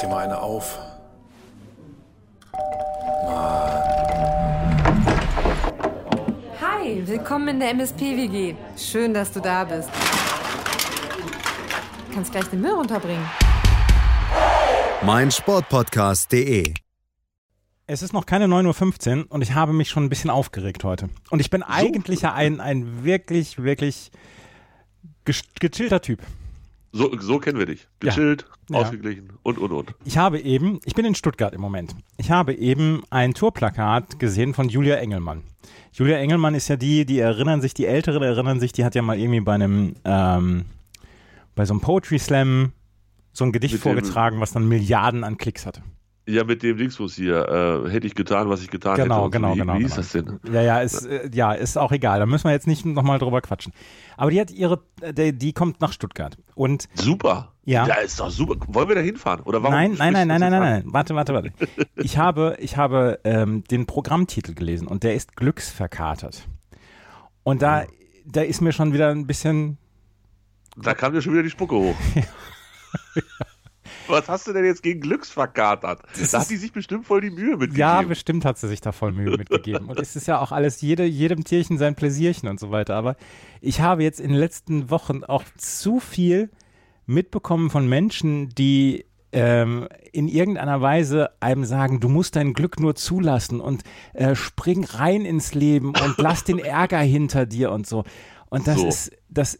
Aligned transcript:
dir 0.00 0.08
mal 0.08 0.24
eine 0.24 0.40
auf. 0.40 0.78
Hi, 6.60 7.02
willkommen 7.06 7.48
in 7.48 7.60
der 7.60 7.70
MSP-WG. 7.70 8.54
Schön, 8.76 9.12
dass 9.12 9.32
du 9.32 9.40
da 9.40 9.64
bist. 9.64 9.90
Du 12.08 12.14
kannst 12.14 12.32
gleich 12.32 12.46
den 12.46 12.60
Müll 12.60 12.72
runterbringen. 12.72 13.24
mein 15.02 15.30
Sportpodcast.de. 15.30 16.74
Es 17.86 18.02
ist 18.02 18.12
noch 18.12 18.24
keine 18.24 18.46
9.15 18.46 19.18
Uhr 19.18 19.26
und 19.30 19.42
ich 19.42 19.54
habe 19.54 19.72
mich 19.72 19.90
schon 19.90 20.04
ein 20.04 20.08
bisschen 20.08 20.30
aufgeregt 20.30 20.84
heute. 20.84 21.10
Und 21.30 21.40
ich 21.40 21.50
bin 21.50 21.62
eigentlich 21.62 22.22
ja 22.22 22.32
ein, 22.32 22.60
ein 22.60 23.04
wirklich, 23.04 23.62
wirklich 23.62 24.12
gechillter 25.24 26.00
Typ. 26.00 26.20
So, 26.92 27.16
so 27.20 27.38
kennen 27.38 27.58
wir 27.58 27.66
dich. 27.66 27.86
Gechillt, 28.00 28.46
Ja. 28.68 28.78
ausgeglichen 28.78 29.32
und, 29.42 29.58
und, 29.58 29.70
und. 29.72 29.94
Ich 30.04 30.18
habe 30.18 30.40
eben, 30.40 30.80
ich 30.84 30.94
bin 30.94 31.04
in 31.04 31.14
Stuttgart 31.14 31.54
im 31.54 31.60
Moment. 31.60 31.94
Ich 32.16 32.30
habe 32.30 32.52
eben 32.52 33.02
ein 33.10 33.32
Tourplakat 33.34 34.18
gesehen 34.18 34.54
von 34.54 34.68
Julia 34.68 34.96
Engelmann. 34.96 35.42
Julia 35.92 36.18
Engelmann 36.18 36.54
ist 36.54 36.68
ja 36.68 36.76
die, 36.76 37.04
die 37.04 37.20
erinnern 37.20 37.60
sich, 37.60 37.74
die 37.74 37.86
Älteren 37.86 38.22
erinnern 38.22 38.58
sich, 38.60 38.72
die 38.72 38.84
hat 38.84 38.94
ja 38.94 39.02
mal 39.02 39.18
irgendwie 39.18 39.40
bei 39.40 39.54
einem, 39.54 39.94
ähm, 40.04 40.64
bei 41.54 41.64
so 41.64 41.74
einem 41.74 41.80
Poetry 41.80 42.18
Slam 42.18 42.72
so 43.32 43.44
ein 43.44 43.52
Gedicht 43.52 43.74
Mit 43.74 43.82
vorgetragen, 43.82 44.40
was 44.40 44.52
dann 44.52 44.66
Milliarden 44.68 45.22
an 45.22 45.36
Klicks 45.36 45.66
hatte. 45.66 45.82
Ja, 46.30 46.44
mit 46.44 46.62
dem 46.62 46.76
Dingsbus 46.76 47.14
hier, 47.14 47.84
äh, 47.86 47.90
hätte 47.90 48.06
ich 48.06 48.14
getan, 48.14 48.48
was 48.48 48.62
ich 48.62 48.70
getan 48.70 48.96
Genau, 48.96 49.14
hätte. 49.16 49.24
und 49.24 49.32
so. 49.32 49.38
genau, 49.38 49.54
wie, 49.54 49.58
genau, 49.58 49.78
Wie 49.78 49.84
ist 49.84 50.12
genau. 50.12 50.30
das 50.30 50.42
denn? 50.44 50.54
Ja, 50.54 50.62
ja, 50.62 50.80
ist, 50.80 51.06
äh, 51.06 51.28
ja, 51.32 51.52
ist 51.52 51.76
auch 51.76 51.92
egal. 51.92 52.20
Da 52.20 52.26
müssen 52.26 52.44
wir 52.44 52.52
jetzt 52.52 52.66
nicht 52.66 52.84
nochmal 52.86 53.18
drüber 53.18 53.40
quatschen. 53.40 53.72
Aber 54.16 54.30
die 54.30 54.40
hat 54.40 54.50
ihre, 54.50 54.82
äh, 55.00 55.12
die, 55.12 55.32
die 55.36 55.52
kommt 55.52 55.80
nach 55.80 55.92
Stuttgart. 55.92 56.36
Und 56.54 56.88
Super. 56.94 57.52
Ja. 57.64 57.86
Ja, 57.86 57.94
ist 57.96 58.18
doch 58.18 58.30
super. 58.30 58.56
Wollen 58.68 58.88
wir 58.88 58.96
da 58.96 59.00
hinfahren? 59.00 59.40
Oder 59.44 59.62
warum 59.62 59.74
nein, 59.74 59.94
nein, 59.98 60.12
nein, 60.12 60.26
nein, 60.28 60.40
das 60.40 60.50
nein, 60.50 60.52
jetzt 60.76 60.84
nein, 60.84 60.92
warte, 60.92 61.14
warte, 61.14 61.34
warte. 61.34 61.52
Ich 61.96 62.18
habe, 62.18 62.56
ich 62.58 62.76
habe 62.76 63.20
ähm, 63.24 63.64
den 63.70 63.86
Programmtitel 63.86 64.54
gelesen 64.54 64.88
und 64.88 65.02
der 65.04 65.14
ist 65.14 65.36
glücksverkatert. 65.36 66.48
Und 67.42 67.62
da, 67.62 67.84
da 68.26 68.42
ist 68.42 68.60
mir 68.60 68.72
schon 68.72 68.92
wieder 68.92 69.10
ein 69.10 69.26
bisschen? 69.26 69.78
Da 70.76 70.94
kam 70.94 71.12
dir 71.12 71.22
schon 71.22 71.32
wieder 71.32 71.42
die 71.42 71.50
Spucke 71.50 71.74
hoch. 71.76 71.96
Was 74.10 74.28
hast 74.28 74.46
du 74.46 74.52
denn 74.52 74.64
jetzt 74.64 74.82
gegen 74.82 75.00
Glücksverkatert? 75.00 76.02
Da 76.32 76.40
hat 76.40 76.50
die 76.50 76.56
sich 76.56 76.72
bestimmt 76.72 77.06
voll 77.06 77.20
die 77.20 77.30
Mühe 77.30 77.50
mitgegeben. 77.52 77.76
ja, 77.76 78.02
bestimmt 78.02 78.44
hat 78.44 78.58
sie 78.58 78.68
sich 78.68 78.80
da 78.80 78.92
voll 78.92 79.12
Mühe 79.12 79.36
mitgegeben. 79.36 79.88
Und 79.88 79.98
es 80.00 80.16
ist 80.16 80.26
ja 80.26 80.38
auch 80.40 80.52
alles, 80.52 80.80
jede, 80.80 81.04
jedem 81.04 81.44
Tierchen 81.44 81.78
sein 81.78 81.94
Pläsierchen 81.94 82.48
und 82.48 82.58
so 82.60 82.70
weiter. 82.70 82.94
Aber 82.96 83.16
ich 83.60 83.80
habe 83.80 84.02
jetzt 84.02 84.20
in 84.20 84.28
den 84.30 84.38
letzten 84.38 84.90
Wochen 84.90 85.24
auch 85.24 85.44
zu 85.56 86.00
viel 86.00 86.50
mitbekommen 87.06 87.70
von 87.70 87.88
Menschen, 87.88 88.50
die 88.50 89.04
ähm, 89.32 89.88
in 90.12 90.26
irgendeiner 90.28 90.80
Weise 90.80 91.30
einem 91.40 91.64
sagen, 91.64 92.00
du 92.00 92.08
musst 92.08 92.34
dein 92.36 92.52
Glück 92.52 92.80
nur 92.80 92.96
zulassen 92.96 93.60
und 93.60 93.82
äh, 94.12 94.34
spring 94.34 94.84
rein 94.84 95.24
ins 95.24 95.54
Leben 95.54 95.88
und 95.90 96.14
lass 96.18 96.42
den 96.44 96.58
Ärger 96.58 96.98
hinter 96.98 97.46
dir 97.46 97.70
und 97.70 97.86
so. 97.86 98.04
Und 98.48 98.66
das 98.66 98.78
So. 98.78 98.88
ist, 98.88 99.12
das 99.28 99.58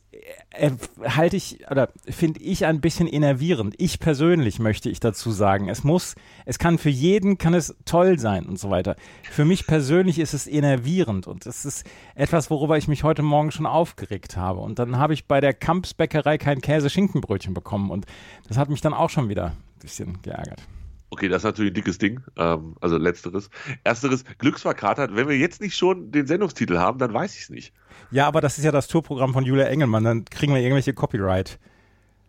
äh, 0.50 0.70
halte 1.02 1.36
ich 1.36 1.70
oder 1.70 1.88
finde 2.08 2.40
ich 2.40 2.66
ein 2.66 2.80
bisschen 2.80 3.06
enervierend. 3.06 3.74
Ich 3.78 4.00
persönlich 4.00 4.58
möchte 4.58 4.88
ich 4.90 5.00
dazu 5.00 5.30
sagen, 5.30 5.68
es 5.68 5.84
muss, 5.84 6.14
es 6.44 6.58
kann 6.58 6.78
für 6.78 6.90
jeden 6.90 7.38
kann 7.38 7.54
es 7.54 7.74
toll 7.84 8.18
sein 8.18 8.46
und 8.46 8.58
so 8.58 8.70
weiter. 8.70 8.96
Für 9.30 9.44
mich 9.44 9.66
persönlich 9.66 10.18
ist 10.18 10.34
es 10.34 10.46
enervierend 10.46 11.26
und 11.26 11.46
es 11.46 11.64
ist 11.64 11.86
etwas, 12.14 12.50
worüber 12.50 12.76
ich 12.78 12.88
mich 12.88 13.04
heute 13.04 13.22
Morgen 13.22 13.50
schon 13.50 13.66
aufgeregt 13.66 14.36
habe. 14.36 14.60
Und 14.60 14.78
dann 14.78 14.98
habe 14.98 15.14
ich 15.14 15.26
bei 15.26 15.40
der 15.40 15.54
Kamps-Bäckerei 15.54 16.38
kein 16.38 16.60
Käse-Schinkenbrötchen 16.60 17.54
bekommen 17.54 17.90
und 17.90 18.06
das 18.48 18.56
hat 18.56 18.68
mich 18.68 18.80
dann 18.80 18.94
auch 18.94 19.10
schon 19.10 19.28
wieder 19.28 19.46
ein 19.46 19.80
bisschen 19.80 20.20
geärgert. 20.22 20.60
Okay, 21.10 21.28
das 21.28 21.38
ist 21.38 21.44
natürlich 21.44 21.72
ein 21.72 21.74
dickes 21.74 21.98
Ding. 21.98 22.20
Ähm, 22.36 22.76
also 22.80 22.96
letzteres. 22.96 23.50
Ersteres, 23.84 24.24
Glücksverkatert. 24.38 25.14
Wenn 25.16 25.28
wir 25.28 25.36
jetzt 25.36 25.60
nicht 25.60 25.76
schon 25.76 26.12
den 26.12 26.26
Sendungstitel 26.26 26.78
haben, 26.78 26.98
dann 26.98 27.12
weiß 27.12 27.34
ich 27.34 27.42
es 27.42 27.50
nicht. 27.50 27.72
Ja, 28.12 28.26
aber 28.28 28.40
das 28.40 28.58
ist 28.58 28.64
ja 28.64 28.70
das 28.72 28.86
Tourprogramm 28.88 29.32
von 29.32 29.44
Julia 29.44 29.66
Engelmann, 29.66 30.04
dann 30.04 30.24
kriegen 30.24 30.54
wir 30.54 30.60
irgendwelche 30.60 30.94
Copyright. 30.94 31.58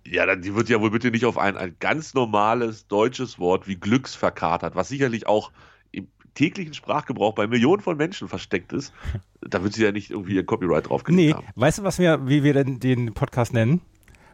Ja, 0.05 0.25
dann 0.25 0.41
die 0.41 0.55
wird 0.55 0.67
ja 0.67 0.81
wohl 0.81 0.89
bitte 0.89 1.11
nicht 1.11 1.25
auf 1.25 1.37
ein, 1.37 1.57
ein 1.57 1.75
ganz 1.79 2.15
normales 2.15 2.87
deutsches 2.87 3.37
Wort 3.37 3.67
wie 3.67 3.75
Glücksverkatert, 3.75 4.75
was 4.75 4.89
sicherlich 4.89 5.27
auch 5.27 5.51
im 5.91 6.07
täglichen 6.33 6.73
Sprachgebrauch 6.73 7.35
bei 7.35 7.45
Millionen 7.45 7.83
von 7.83 7.97
Menschen 7.97 8.27
versteckt 8.27 8.73
ist. 8.73 8.93
Da 9.41 9.63
wird 9.63 9.73
sie 9.73 9.83
ja 9.83 9.91
nicht 9.91 10.09
irgendwie 10.09 10.33
ihr 10.35 10.45
Copyright 10.45 10.89
draufgelegt 10.89 11.27
Nee, 11.27 11.33
haben. 11.35 11.45
weißt 11.55 11.79
du, 11.79 11.83
was 11.83 11.99
wir, 11.99 12.27
wie 12.27 12.43
wir 12.43 12.53
denn 12.55 12.79
den 12.79 13.13
Podcast 13.13 13.53
nennen? 13.53 13.81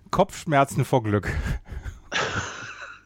Kopfschmerzen 0.09 0.85
vor 0.85 1.03
Glück. 1.03 1.29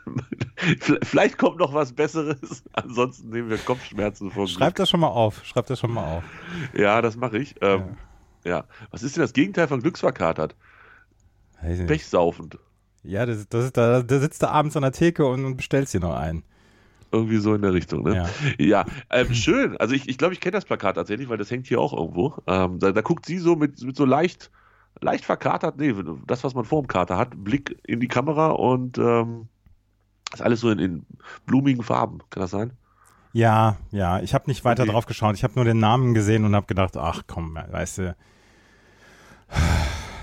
Vielleicht 1.04 1.38
kommt 1.38 1.58
noch 1.58 1.74
was 1.74 1.94
Besseres. 1.94 2.64
Ansonsten 2.74 3.30
nehmen 3.30 3.50
wir 3.50 3.58
Kopfschmerzen 3.58 4.32
vor. 4.32 4.48
Schreib 4.48 4.76
das 4.76 4.90
schon 4.90 5.00
mal 5.00 5.08
auf. 5.08 5.44
Schreib 5.46 5.68
das 5.68 5.80
schon 5.80 5.94
mal 5.94 6.18
auf. 6.18 6.24
Ja, 6.74 7.02
das 7.02 7.16
mache 7.16 7.38
ich. 7.38 7.56
Ähm, 7.62 7.98
ja. 8.44 8.66
Was 8.92 9.04
ist 9.04 9.16
denn 9.16 9.22
das 9.22 9.34
Gegenteil 9.34 9.68
von 9.68 9.82
Glücksverkatert? 9.82 10.56
Pechsaufend. 11.88 12.58
Ja, 13.04 13.26
das, 13.26 13.48
das 13.50 13.66
ist 13.66 13.78
da, 13.78 14.02
da 14.02 14.20
sitzt 14.20 14.42
du 14.44 14.50
abends 14.50 14.76
an 14.76 14.84
der 14.84 14.92
Theke 14.92 15.26
und, 15.26 15.46
und 15.46 15.58
bestellst 15.58 15.94
dir 15.94 16.00
noch 16.00 16.16
einen. 16.16 16.44
Irgendwie 17.12 17.38
so 17.38 17.54
in 17.54 17.62
der 17.62 17.74
Richtung, 17.74 18.04
ne? 18.04 18.16
Ja. 18.16 18.30
Ja, 18.58 18.86
ähm, 19.10 19.34
schön. 19.34 19.76
Also 19.78 19.94
ich, 19.94 20.08
ich 20.08 20.18
glaube, 20.18 20.34
ich 20.34 20.40
kenne 20.40 20.54
das 20.54 20.66
Plakat 20.66 20.96
tatsächlich, 20.96 21.30
weil 21.30 21.38
das 21.38 21.52
hängt 21.52 21.68
hier 21.68 21.82
auch 21.82 21.94
irgendwo. 21.94 22.36
Ähm, 22.48 22.80
da, 22.80 22.92
da 22.92 23.02
guckt 23.02 23.26
sie 23.26 23.38
so 23.38 23.56
mit, 23.56 23.82
mit 23.82 23.96
so 23.96 24.06
leicht, 24.06 24.50
leicht 25.02 25.26
verkatert, 25.26 25.78
nee, 25.78 25.94
das, 26.26 26.44
was 26.44 26.54
man 26.54 26.64
vor 26.64 26.82
dem 26.82 26.88
Kater 26.88 27.18
hat, 27.18 27.44
Blick 27.44 27.78
in 27.86 28.00
die 28.00 28.08
Kamera 28.08 28.52
und 28.52 28.98
ähm, 28.98 29.50
ist 30.34 30.42
alles 30.42 30.60
so 30.62 30.70
in, 30.72 30.80
in 30.80 31.06
blumigen 31.46 31.84
Farben. 31.84 32.20
Kann 32.30 32.42
das 32.42 32.52
sein? 32.52 32.72
Ja, 33.34 33.78
ja, 33.92 34.20
ich 34.20 34.34
habe 34.34 34.50
nicht 34.50 34.66
weiter 34.66 34.84
Okay. 34.84 34.92
drauf 34.92 35.06
geschaut. 35.06 35.36
Ich 35.36 35.44
habe 35.44 35.54
nur 35.56 35.64
den 35.66 35.80
Namen 35.80 36.14
gesehen 36.14 36.44
und 36.46 36.56
habe 36.56 36.68
gedacht, 36.68 36.98
ach 36.98 37.24
komm, 37.28 37.56
weißt 37.56 37.98
du. 38.00 38.16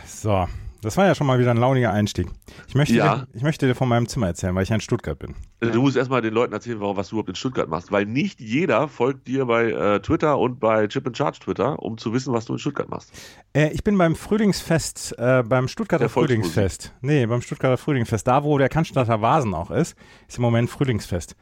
So, 0.06 0.46
das 0.82 0.96
war 0.96 1.06
ja 1.06 1.14
schon 1.14 1.26
mal 1.26 1.38
wieder 1.38 1.50
ein 1.50 1.56
launiger 1.56 1.92
Einstieg. 1.92 2.28
Ich 2.66 2.74
möchte, 2.74 2.94
Ja. 2.94 3.16
dir, 3.16 3.28
ich 3.34 3.42
möchte 3.42 3.66
dir 3.66 3.74
von 3.74 3.88
meinem 3.88 4.06
Zimmer 4.08 4.28
erzählen, 4.28 4.54
weil 4.54 4.62
ich 4.62 4.68
ja 4.68 4.74
in 4.76 4.80
Stuttgart 4.80 5.18
bin. 5.18 5.34
Du 5.60 5.82
musst 5.82 5.96
erstmal 5.96 6.22
den 6.22 6.32
Leuten 6.34 6.52
erzählen, 6.52 6.80
warum, 6.80 6.96
was 6.96 7.08
du 7.08 7.16
überhaupt 7.16 7.28
in 7.30 7.34
Stuttgart 7.34 7.68
machst, 7.68 7.90
weil 7.90 8.06
nicht 8.06 8.40
jeder 8.40 8.88
folgt 8.88 9.26
dir 9.26 9.44
bei 9.46 9.70
äh, 9.70 10.00
Twitter 10.00 10.38
und 10.38 10.60
bei 10.60 10.86
Chip 10.86 11.06
and 11.06 11.16
Charge 11.16 11.40
Twitter, 11.40 11.78
um 11.82 11.98
zu 11.98 12.12
wissen, 12.12 12.32
was 12.32 12.44
du 12.44 12.52
in 12.52 12.58
Stuttgart 12.58 12.88
machst. 12.88 13.12
Äh, 13.52 13.70
ich 13.72 13.82
bin 13.82 13.98
beim 13.98 14.14
Frühlingsfest, 14.14 15.18
äh, 15.18 15.42
beim 15.44 15.68
Stuttgarter. 15.68 16.08
Frühlingsfest. 16.08 16.94
Nee, 17.00 17.26
beim 17.26 17.42
Stuttgarter 17.42 17.76
Frühlingsfest. 17.78 18.26
Da, 18.26 18.44
wo 18.44 18.56
der 18.58 18.68
Cannstatter 18.68 19.20
Vasen 19.20 19.54
auch 19.54 19.70
ist, 19.70 19.96
ist 20.28 20.36
im 20.38 20.42
Moment 20.42 20.70
Frühlingsfest. 20.70 21.36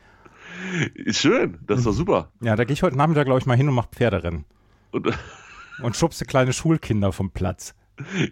Ist 0.95 1.21
schön, 1.21 1.59
das 1.67 1.81
ist 1.81 1.87
doch 1.87 1.93
super. 1.93 2.31
Ja, 2.41 2.57
da 2.57 2.65
gehe 2.65 2.73
ich 2.73 2.83
heute 2.83 2.97
Nachmittag, 2.97 3.27
glaube 3.27 3.39
ich, 3.41 3.47
mal 3.47 3.57
hin 3.57 3.69
und 3.69 3.75
mache 3.75 3.89
Pferderennen. 3.95 4.45
Und 4.93 5.13
Und 5.83 5.95
schubse 5.97 6.25
kleine 6.25 6.55
Schulkinder 6.55 7.13
vom 7.13 7.31
Platz. 7.31 7.75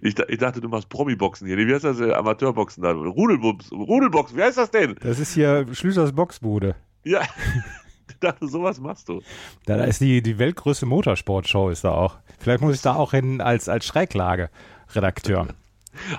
Ich, 0.02 0.19
ich 0.19 0.38
dachte, 0.38 0.60
du 0.60 0.69
machst 0.69 0.88
Promi-Boxen 0.88 1.47
hier. 1.47 1.56
Wie 1.56 1.72
heißt 1.72 1.84
das? 1.84 2.00
Äh, 2.00 2.12
Amateurboxen 2.12 2.82
da? 2.82 2.92
Rudelbums, 2.92 3.72
Rudelboxen, 3.72 4.36
wie 4.36 4.42
heißt 4.42 4.58
das 4.58 4.70
denn? 4.70 4.97
Das 5.00 5.19
ist 5.19 5.34
hier 5.34 5.66
Schlüsers 5.72 6.12
Boxbude. 6.12 6.75
Ja, 7.04 7.22
ich 8.08 8.19
dachte, 8.20 8.47
sowas 8.47 8.80
machst 8.80 9.08
du. 9.08 9.20
Da, 9.66 9.76
da 9.76 9.84
ist 9.84 10.00
die, 10.00 10.22
die 10.22 10.38
weltgrößte 10.38 10.86
Motorsportshow 10.86 11.70
ist 11.70 11.84
da 11.84 11.92
auch. 11.92 12.19
Vielleicht 12.38 12.62
muss 12.62 12.75
ich 12.75 12.82
da 12.82 12.94
auch 12.94 13.12
hin 13.12 13.41
als, 13.41 13.69
als 13.69 13.86
Schräglage-Redakteur. 13.86 15.48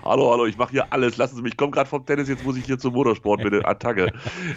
Hallo, 0.06 0.32
hallo, 0.32 0.46
ich 0.46 0.58
mache 0.58 0.72
hier 0.72 0.94
alles. 0.94 1.18
Lassen 1.18 1.36
Sie 1.36 1.42
mich, 1.42 1.52
ich 1.52 1.58
komme 1.58 1.72
gerade 1.72 1.90
vom 1.90 2.06
Tennis, 2.06 2.30
jetzt 2.30 2.46
muss 2.46 2.56
ich 2.56 2.64
hier 2.64 2.80
zum 2.80 2.94
Motorsport 2.94 3.44
mit 3.44 3.52
der 3.52 3.68
Attacke. 3.68 4.14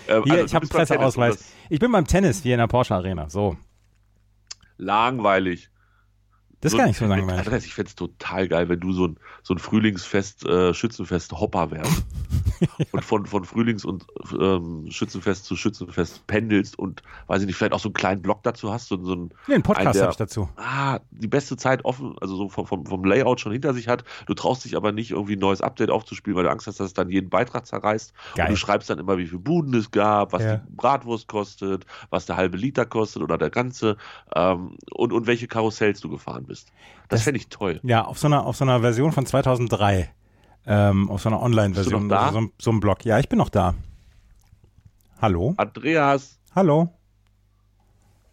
Ähm, 0.07 0.23
Hier, 0.23 0.33
also, 0.35 0.45
ich 0.45 0.55
habe 0.55 0.65
und 0.65 0.73
Presseausweis. 0.73 1.53
Ich 1.69 1.81
bin 1.81 1.91
beim 1.91 2.07
Tennis, 2.07 2.45
wie 2.45 2.53
in 2.53 2.59
der 2.59 2.69
Porsche 2.69 2.95
Arena. 2.95 3.29
So. 3.29 3.57
Langweilig. 4.77 5.71
Das 6.61 6.73
ist 6.73 6.79
gar 6.79 6.87
nicht 6.89 6.99
so 6.99 7.07
langweilig. 7.07 7.39
Andreas, 7.39 7.65
ich 7.65 7.75
fände 7.75 7.89
es 7.89 7.95
total 7.95 8.49
geil, 8.49 8.69
wenn 8.69 8.81
du 8.81 8.93
so 8.93 9.07
ein, 9.07 9.17
so 9.45 9.55
ein 9.55 9.59
Frühlingsfest, 9.59 10.45
äh, 10.45 10.75
Schützenfest-Hopper 10.75 11.71
wärst. 11.71 12.05
und 12.93 13.05
von, 13.05 13.27
von 13.27 13.45
Frühlings- 13.45 13.85
und 13.85 14.05
ähm, 14.41 14.87
Schützenfest 14.91 15.45
zu 15.45 15.55
Schützenfest 15.55 16.27
pendelst 16.27 16.77
und, 16.77 17.03
weiß 17.29 17.43
ich 17.43 17.47
nicht, 17.47 17.55
vielleicht 17.55 17.73
auch 17.73 17.79
so 17.79 17.89
einen 17.89 17.95
kleinen 17.95 18.23
Blog 18.23 18.43
dazu 18.43 18.73
hast, 18.73 18.89
so, 18.89 19.01
so 19.05 19.15
ein, 19.15 19.31
Nee, 19.47 19.55
einen 19.55 19.63
Podcast 19.63 20.01
habe 20.01 20.11
ich 20.11 20.17
dazu. 20.17 20.49
ah, 20.57 20.99
die 21.13 21.29
beste 21.29 21.57
Zeit 21.57 21.85
offen, 21.85 22.17
also 22.21 22.35
so 22.35 22.49
vom, 22.49 22.67
vom, 22.67 22.87
vom 22.87 23.05
Layout 23.05 23.41
schon 23.41 23.53
hinter 23.53 23.73
sich 23.73 23.87
hat. 23.87 24.03
Du 24.27 24.35
traust 24.35 24.65
dich 24.65 24.77
aber 24.77 24.91
nicht, 24.91 25.13
irgendwie 25.13 25.37
ein 25.37 25.41
neues 25.41 25.61
Update 25.61 25.91
aufzuspielen, 25.91 26.37
weil 26.37 26.45
du 26.45 26.51
Angst 26.51 26.67
hast, 26.67 26.81
dass 26.81 26.89
es 26.89 26.95
dann 26.95 27.09
jeden 27.09 27.31
Beitrag 27.31 27.67
zerreißt. 27.67 28.13
Geil. 28.35 28.47
Und 28.47 28.51
du 28.53 28.57
schreibst 28.57 28.91
dann 28.91 28.99
immer, 28.99 29.17
wie 29.19 29.27
viel 29.29 29.39
Buden 29.39 29.75
es 29.75 29.93
gab, 29.93 30.33
was 30.33 30.43
Ja. 30.43 30.57
die 30.57 30.75
Bratwurst 30.75 31.29
kostet, 31.29 31.87
was 32.11 32.27
der 32.27 32.37
halbe 32.37 32.57
Liter 32.57 32.85
kostet 32.85 33.23
oder 33.23 33.39
der 33.39 33.51
ganze 33.51 33.97
ähm, 34.35 34.77
und, 34.93 35.13
und 35.13 35.29
welche 35.29 35.47
Karussells 35.47 36.01
du 36.01 36.09
gefahren 36.09 36.47
bist. 36.49 36.69
Das, 37.09 37.19
Das- 37.19 37.23
fände 37.23 37.39
ich 37.39 37.49
toll. 37.49 37.79
Ja, 37.85 38.05
auf 38.05 38.19
so 38.19 38.27
einer, 38.27 38.45
auf 38.45 38.57
so 38.57 38.65
einer 38.65 38.81
Version 38.81 39.13
von 39.13 39.25
2003. 39.27 40.11
Ähm, 40.67 41.09
auf 41.09 41.23
so 41.23 41.29
einer 41.31 41.41
Online-Version. 41.41 42.09
Da? 42.09 42.33
So, 42.33 42.49
so 42.59 42.71
ein 42.73 42.81
Blog. 42.81 43.05
Ja, 43.05 43.19
ich 43.19 43.29
bin 43.29 43.39
noch 43.39 43.49
da. 43.49 43.75
Hallo? 45.23 45.55
Andreas, 45.57 46.39
Hallo? 46.55 46.93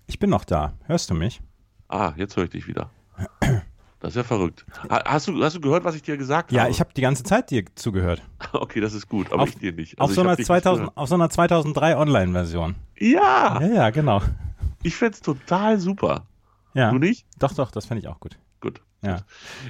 Ich 0.08 0.20
bin 0.20 0.30
noch 0.30 0.44
da. 0.46 0.74
Hörst 0.86 1.10
du 1.10 1.14
mich? 1.14 1.42
ah, 1.88 2.14
jetzt 2.18 2.36
höre 2.36 2.46
ich 2.46 2.50
dich 2.50 2.68
wieder. 2.68 2.90
Das 4.00 4.12
ist 4.12 4.16
ja 4.18 4.24
verrückt. 4.24 4.66
Ha- 4.90 5.04
Hast 5.06 5.28
du, 5.28 5.44
hast 5.44 5.56
du 5.56 5.62
gehört, 5.62 5.84
was 5.84 5.96
ich 5.96 6.02
dir 6.02 6.18
gesagt 6.18 6.52
Ja, 6.52 6.64
habe? 6.64 6.72
ich 6.72 6.80
habe 6.80 6.92
die 6.96 7.02
ganze 7.02 7.24
Zeit 7.24 7.50
dir 7.52 7.64
zugehört. 7.76 8.22
Okay, 8.54 8.80
das 8.82 8.94
ist 8.94 9.08
gut, 9.10 9.32
aber 9.32 9.44
Auf- 9.44 9.50
ich 9.50 9.58
dir 9.58 9.72
nicht. 9.72 9.98
auf, 10.00 10.10
Also 10.10 10.16
so 10.16 10.22
ich 10.22 10.26
einer 10.26 10.32
hab 10.32 10.38
dich 10.38 10.46
2000, 10.48 10.86
nicht 10.88 10.98
auf 10.98 11.08
so 11.10 11.16
einer 11.16 11.30
2003 11.30 11.98
Online-Version. 11.98 12.76
Ja, 12.98 13.60
Ja, 13.62 13.68
ja, 13.68 13.90
genau. 13.92 14.22
ich 14.84 14.96
find's 14.96 15.22
total 15.22 15.80
super. 15.80 16.24
Ja. 16.76 16.92
Du 16.92 17.00
nicht? 17.00 17.26
Doch, 17.40 17.54
doch, 17.54 17.72
das 17.72 17.86
fände 17.88 18.02
ich 18.02 18.08
auch 18.08 18.20
gut. 18.20 18.38
Gut. 18.60 18.82
Ja. 19.02 19.22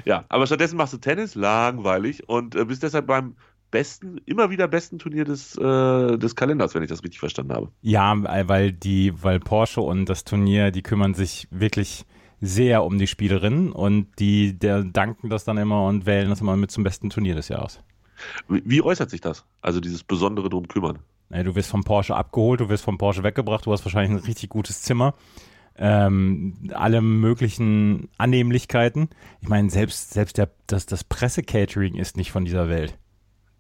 Ja, 0.04 0.26
aber 0.28 0.48
stattdessen 0.48 0.76
machst 0.76 0.94
du 0.94 0.98
Tennis, 0.98 1.36
langweilig 1.36 2.28
und 2.28 2.56
äh, 2.56 2.66
bist 2.66 2.84
deshalb 2.84 3.08
beim 3.08 3.36
besten, 3.72 4.20
immer 4.26 4.50
wieder 4.50 4.68
besten 4.68 5.00
Turnier 5.00 5.26
des, 5.26 5.58
äh, 5.58 6.18
des 6.18 6.36
Kalenders, 6.36 6.76
wenn 6.76 6.84
ich 6.84 6.90
das 6.90 7.04
richtig 7.04 7.20
verstanden 7.20 7.54
habe. 7.54 7.72
Ja, 7.82 8.16
weil 8.48 8.72
die, 8.72 9.14
weil 9.24 9.40
Porsche 9.40 9.82
und 9.82 10.06
das 10.08 10.24
Turnier, 10.24 10.72
die 10.72 10.82
kümmern 10.82 11.14
sich 11.14 11.48
wirklich 11.52 12.06
sehr 12.42 12.84
um 12.84 12.98
die 12.98 13.08
Spielerinnen 13.08 13.72
und 13.72 14.08
die 14.20 14.58
der 14.58 14.84
danken 14.84 15.30
das 15.30 15.46
dann 15.46 15.58
immer 15.58 15.86
und 15.86 16.06
wählen 16.06 16.30
das 16.30 16.42
immer 16.42 16.56
mit 16.56 16.72
zum 16.72 16.84
besten 16.84 17.10
Turnier 17.10 17.36
des 17.36 17.50
Jahres. 17.50 17.82
Wie, 18.48 18.64
wie 18.66 18.82
äußert 18.82 19.10
sich 19.10 19.22
das? 19.22 19.46
Also 19.62 19.80
dieses 19.80 20.04
besondere 20.04 20.50
drum 20.50 20.68
kümmern. 20.68 21.00
Du 21.30 21.56
wirst 21.56 21.70
vom 21.70 21.84
Porsche 21.84 22.16
abgeholt, 22.16 22.62
du 22.62 22.70
wirst 22.70 22.84
vom 22.84 22.98
Porsche 22.98 23.24
weggebracht, 23.24 23.66
du 23.66 23.72
hast 23.72 23.84
wahrscheinlich 23.84 24.12
ein 24.12 24.26
richtig 24.26 24.50
gutes 24.50 24.82
Zimmer. 24.84 25.16
Ähm, 25.78 26.70
alle 26.74 27.02
möglichen 27.02 28.10
Annehmlichkeiten. 28.18 29.10
Ich 29.42 29.50
meine, 29.50 29.70
selbst, 29.70 30.12
selbst 30.14 30.38
der, 30.38 30.50
das, 30.68 30.86
das 30.86 31.04
Presse-Catering 31.04 31.96
ist 31.96 32.16
nicht 32.18 32.32
von 32.32 32.46
dieser 32.46 32.70
Welt. 32.70 32.98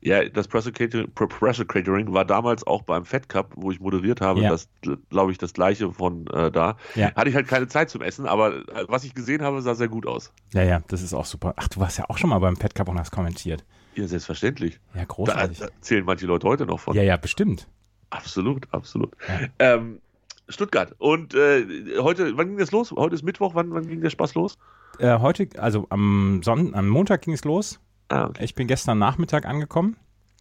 Ja, 0.01 0.23
das 0.29 0.47
Pressure 0.47 0.71
Catering, 0.71 1.11
Pressure 1.13 1.65
Catering 1.65 2.13
war 2.13 2.25
damals 2.25 2.65
auch 2.67 2.83
beim 2.83 3.05
Fed 3.05 3.27
Cup, 3.27 3.53
wo 3.55 3.71
ich 3.71 3.79
moderiert 3.79 4.21
habe, 4.21 4.39
Ja. 4.41 4.51
das 4.51 4.69
glaube 5.09 5.31
ich 5.31 5.39
das 5.39 5.51
gleiche 5.53 5.91
von 5.91 6.27
äh, 6.27 6.51
da. 6.51 6.77
Ja. 6.93 7.11
Hatte 7.15 7.29
ich 7.29 7.35
halt 7.35 7.47
keine 7.47 7.67
Zeit 7.67 7.89
zum 7.89 8.03
Essen, 8.03 8.27
aber 8.27 8.55
äh, 8.69 8.85
was 8.87 9.03
ich 9.03 9.15
gesehen 9.15 9.41
habe, 9.41 9.61
sah 9.63 9.73
sehr 9.73 9.87
gut 9.87 10.05
aus. 10.05 10.31
Ja, 10.53 10.61
ja, 10.61 10.81
das 10.87 11.01
ist 11.01 11.15
auch 11.15 11.25
super. 11.25 11.53
Ach, 11.57 11.67
du 11.69 11.79
warst 11.79 11.97
ja 11.97 12.05
auch 12.07 12.19
schon 12.19 12.29
mal 12.29 12.37
beim 12.37 12.55
Fed 12.55 12.75
Cup 12.75 12.87
und 12.87 12.99
hast 12.99 13.09
kommentiert. 13.11 13.65
Ja, 13.95 14.05
selbstverständlich. 14.07 14.79
Ja, 14.93 15.01
Da, 15.01 15.05
großartig. 15.05 15.57
da 15.57 15.67
zählen 15.81 16.05
manche 16.05 16.27
Leute 16.27 16.47
heute 16.47 16.65
noch 16.67 16.79
von. 16.81 16.95
Ja, 16.95 17.01
ja, 17.01 17.17
bestimmt. 17.17 17.67
Absolut, 18.11 18.71
absolut. 18.71 19.11
Ja. 19.27 19.47
Ähm, 19.57 19.99
Stuttgart. 20.49 20.93
Und 20.97 21.33
äh, 21.33 21.65
heute, 21.99 22.37
wann 22.37 22.47
ging 22.49 22.57
das 22.57 22.71
los? 22.71 22.91
Heute 22.91 23.15
ist 23.15 23.23
Mittwoch, 23.23 23.55
wann, 23.55 23.71
wann 23.73 23.87
ging 23.87 24.01
der 24.01 24.09
Spaß 24.09 24.35
los? 24.35 24.57
Äh, 24.99 25.19
heute, 25.19 25.47
also 25.57 25.87
am, 25.89 26.41
Sonn 26.43 26.73
am 26.75 26.87
Montag 26.87 27.21
ging 27.23 27.33
es 27.33 27.43
los. 27.43 27.79
Ah, 28.09 28.25
okay. 28.27 28.43
Ich 28.45 28.55
bin 28.55 28.67
gestern 28.67 28.99
Nachmittag 28.99 29.45
angekommen 29.45 29.97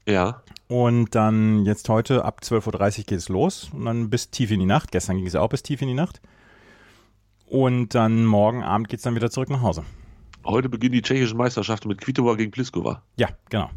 Ja. 0.06 0.42
und 0.68 1.14
dann 1.14 1.64
jetzt 1.64 1.88
heute 1.88 2.24
ab 2.24 2.40
12.30 2.44 2.98
Uhr 2.98 3.04
geht 3.04 3.12
es 3.18 3.28
los 3.28 3.70
und 3.72 3.86
dann 3.86 4.10
bis 4.10 4.30
tief 4.30 4.50
in 4.50 4.60
die 4.60 4.66
Nacht. 4.66 4.92
Gestern 4.92 5.16
ging 5.16 5.26
es 5.26 5.32
ja 5.32 5.40
auch 5.40 5.48
bis 5.48 5.62
tief 5.62 5.80
in 5.82 5.88
die 5.88 5.94
Nacht. 5.94 6.20
Und 7.46 7.94
dann 7.94 8.24
morgen 8.26 8.62
Abend 8.62 8.88
geht 8.88 8.98
es 8.98 9.04
dann 9.04 9.14
wieder 9.14 9.30
zurück 9.30 9.48
nach 9.50 9.62
Hause. 9.62 9.84
Heute 10.44 10.68
beginnen 10.68 10.92
die 10.92 11.02
tschechischen 11.02 11.38
Meisterschaften 11.38 11.88
mit 11.88 12.00
Kvitova 12.00 12.34
gegen 12.34 12.50
Pliskova. 12.50 13.02
Ja, 13.16 13.28
genau. 13.48 13.70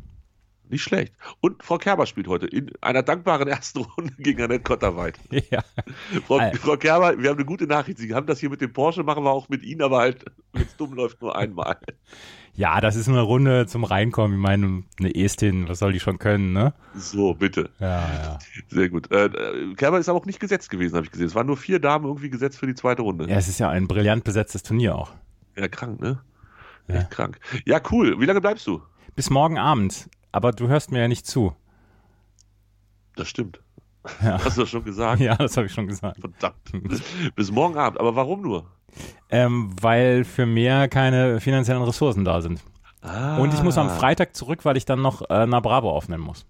Nicht 0.69 0.83
schlecht. 0.83 1.13
Und 1.39 1.63
Frau 1.63 1.77
Kerber 1.77 2.05
spielt 2.05 2.27
heute 2.27 2.47
in 2.47 2.71
einer 2.81 3.03
dankbaren 3.03 3.47
ersten 3.47 3.79
Runde 3.97 4.13
gegen 4.19 4.41
Annette 4.41 4.63
Kotterweit. 4.63 5.17
Ja. 5.49 5.63
Frau. 6.25 6.39
Frau 6.55 6.77
Kerber, 6.77 7.17
wir 7.17 7.29
haben 7.29 7.37
eine 7.37 7.45
gute 7.45 7.67
Nachricht. 7.67 7.99
Sie 7.99 8.13
haben 8.13 8.27
das 8.27 8.39
hier 8.39 8.49
mit 8.49 8.59
dem 8.61 8.73
Porsche, 8.73 9.03
machen 9.03 9.23
wir 9.23 9.31
auch 9.31 9.49
mit 9.49 9.63
Ihnen, 9.63 9.81
aber 9.81 9.99
halt, 9.99 10.25
wenn 10.53 10.63
es 10.63 10.75
dumm 10.75 10.93
läuft, 10.93 11.21
nur 11.21 11.35
einmal. 11.37 11.77
ja, 12.53 12.81
das 12.81 12.95
ist 12.95 13.07
eine 13.07 13.21
Runde 13.21 13.65
zum 13.67 13.83
Reinkommen. 13.83 14.37
Ich 14.37 14.43
meine, 14.43 14.83
eine 14.99 15.15
Estin, 15.15 15.69
was 15.69 15.79
soll 15.79 15.93
die 15.93 15.99
schon 15.99 16.19
können, 16.19 16.51
ne? 16.53 16.73
So, 16.95 17.33
bitte. 17.33 17.69
Ja, 17.79 17.87
ja. 18.01 18.39
Sehr 18.69 18.89
gut. 18.89 19.11
Äh, 19.11 19.25
äh, 19.25 19.73
Kerber 19.75 19.99
ist 19.99 20.09
aber 20.09 20.19
auch 20.19 20.25
nicht 20.25 20.39
gesetzt 20.39 20.69
gewesen, 20.69 20.95
habe 20.95 21.05
ich 21.05 21.11
gesehen. 21.11 21.27
Es 21.27 21.35
waren 21.35 21.47
nur 21.47 21.57
vier 21.57 21.79
Damen 21.79 22.05
irgendwie 22.05 22.29
gesetzt 22.29 22.57
für 22.57 22.67
die 22.67 22.75
zweite 22.75 23.03
Runde. 23.03 23.29
Ja, 23.29 23.37
es 23.37 23.47
ist 23.47 23.59
ja 23.59 23.69
ein 23.69 23.87
brillant 23.87 24.23
besetztes 24.23 24.63
Turnier 24.63 24.95
auch. 24.95 25.11
Ja, 25.55 25.67
krank, 25.67 26.01
ne? 26.01 26.19
Ja. 26.87 26.95
Echt 26.95 27.11
krank. 27.11 27.39
Ja, 27.65 27.79
cool. 27.91 28.19
Wie 28.19 28.25
lange 28.25 28.41
bleibst 28.41 28.65
du? 28.67 28.81
Bis 29.15 29.29
morgen 29.29 29.57
Abend. 29.57 30.09
Aber 30.31 30.51
du 30.51 30.67
hörst 30.67 30.91
mir 30.91 30.99
ja 30.99 31.07
nicht 31.07 31.25
zu. 31.25 31.53
Das 33.15 33.27
stimmt. 33.27 33.61
Ja. 34.21 34.43
Hast 34.43 34.57
du 34.57 34.61
das 34.61 34.69
schon 34.69 34.83
gesagt? 34.83 35.19
Ja, 35.19 35.35
das 35.35 35.57
habe 35.57 35.67
ich 35.67 35.73
schon 35.73 35.87
gesagt. 35.87 36.19
Verdammt. 36.19 37.35
Bis 37.35 37.51
morgen 37.51 37.77
Abend. 37.77 37.99
Aber 37.99 38.15
warum 38.15 38.41
nur? 38.41 38.65
Ähm, 39.29 39.71
weil 39.81 40.23
für 40.23 40.45
mehr 40.45 40.87
keine 40.87 41.41
finanziellen 41.41 41.83
Ressourcen 41.83 42.23
da 42.23 42.41
sind. 42.41 42.63
Ah. 43.01 43.37
Und 43.37 43.53
ich 43.53 43.61
muss 43.63 43.77
am 43.77 43.89
Freitag 43.89 44.35
zurück, 44.35 44.65
weil 44.65 44.77
ich 44.77 44.85
dann 44.85 45.01
noch 45.01 45.21
äh, 45.29 45.45
Na 45.45 45.59
Bravo 45.59 45.91
aufnehmen 45.91 46.23
muss. 46.23 46.45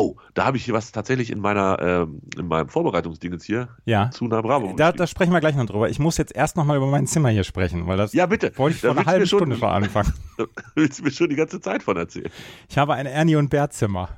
Oh, 0.00 0.16
da 0.32 0.46
habe 0.46 0.56
ich 0.56 0.64
hier 0.64 0.72
was 0.72 0.92
tatsächlich 0.92 1.30
in 1.30 1.40
meiner, 1.40 1.78
ähm, 1.80 2.22
in 2.38 2.46
meinem 2.48 2.68
Vorbereitungsdingens 2.70 3.44
hier 3.44 3.68
Ja. 3.84 4.10
zu 4.10 4.24
Na 4.26 4.40
Bravo. 4.40 4.72
Da, 4.74 4.92
da 4.92 5.06
sprechen 5.06 5.30
wir 5.32 5.40
gleich 5.40 5.54
noch 5.56 5.66
drüber. 5.66 5.90
Ich 5.90 5.98
muss 5.98 6.16
jetzt 6.16 6.34
erst 6.34 6.56
noch 6.56 6.64
mal 6.64 6.76
über 6.78 6.86
mein 6.86 7.06
Zimmer 7.06 7.28
hier 7.28 7.44
sprechen, 7.44 7.86
weil 7.86 7.98
das 7.98 8.14
ja, 8.14 8.24
bitte. 8.24 8.52
wollte 8.56 8.76
ich 8.76 8.80
Da 8.82 8.94
vor 8.94 8.98
einer 9.02 9.06
halben 9.10 9.26
schon- 9.26 9.40
Stunde 9.40 9.56
schon 9.56 9.68
anfangen. 9.68 10.12
Willst 10.74 10.98
du 11.00 11.02
mir 11.04 11.10
schon 11.10 11.28
die 11.28 11.36
ganze 11.36 11.60
Zeit 11.60 11.82
von 11.82 11.96
erzählen? 11.98 12.30
Ich 12.68 12.78
habe 12.78 12.94
ein 12.94 13.04
Ernie 13.04 13.36
und 13.36 13.50
Bert 13.50 13.74
Zimmer. 13.74 14.08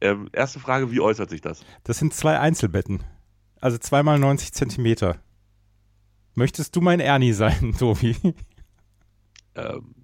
Ähm, 0.00 0.28
erste 0.32 0.58
Frage, 0.58 0.90
wie 0.90 1.00
äußert 1.00 1.30
sich 1.30 1.40
das? 1.40 1.64
Das 1.84 1.98
sind 1.98 2.12
zwei 2.12 2.38
Einzelbetten. 2.40 3.04
Also 3.60 3.78
zweimal 3.78 4.18
90 4.18 4.52
Zentimeter. 4.52 5.16
Möchtest 6.34 6.74
du 6.74 6.80
mein 6.80 6.98
Ernie 7.00 7.32
sein, 7.32 7.74
Tobi? 7.78 8.16
Ähm, 9.54 9.94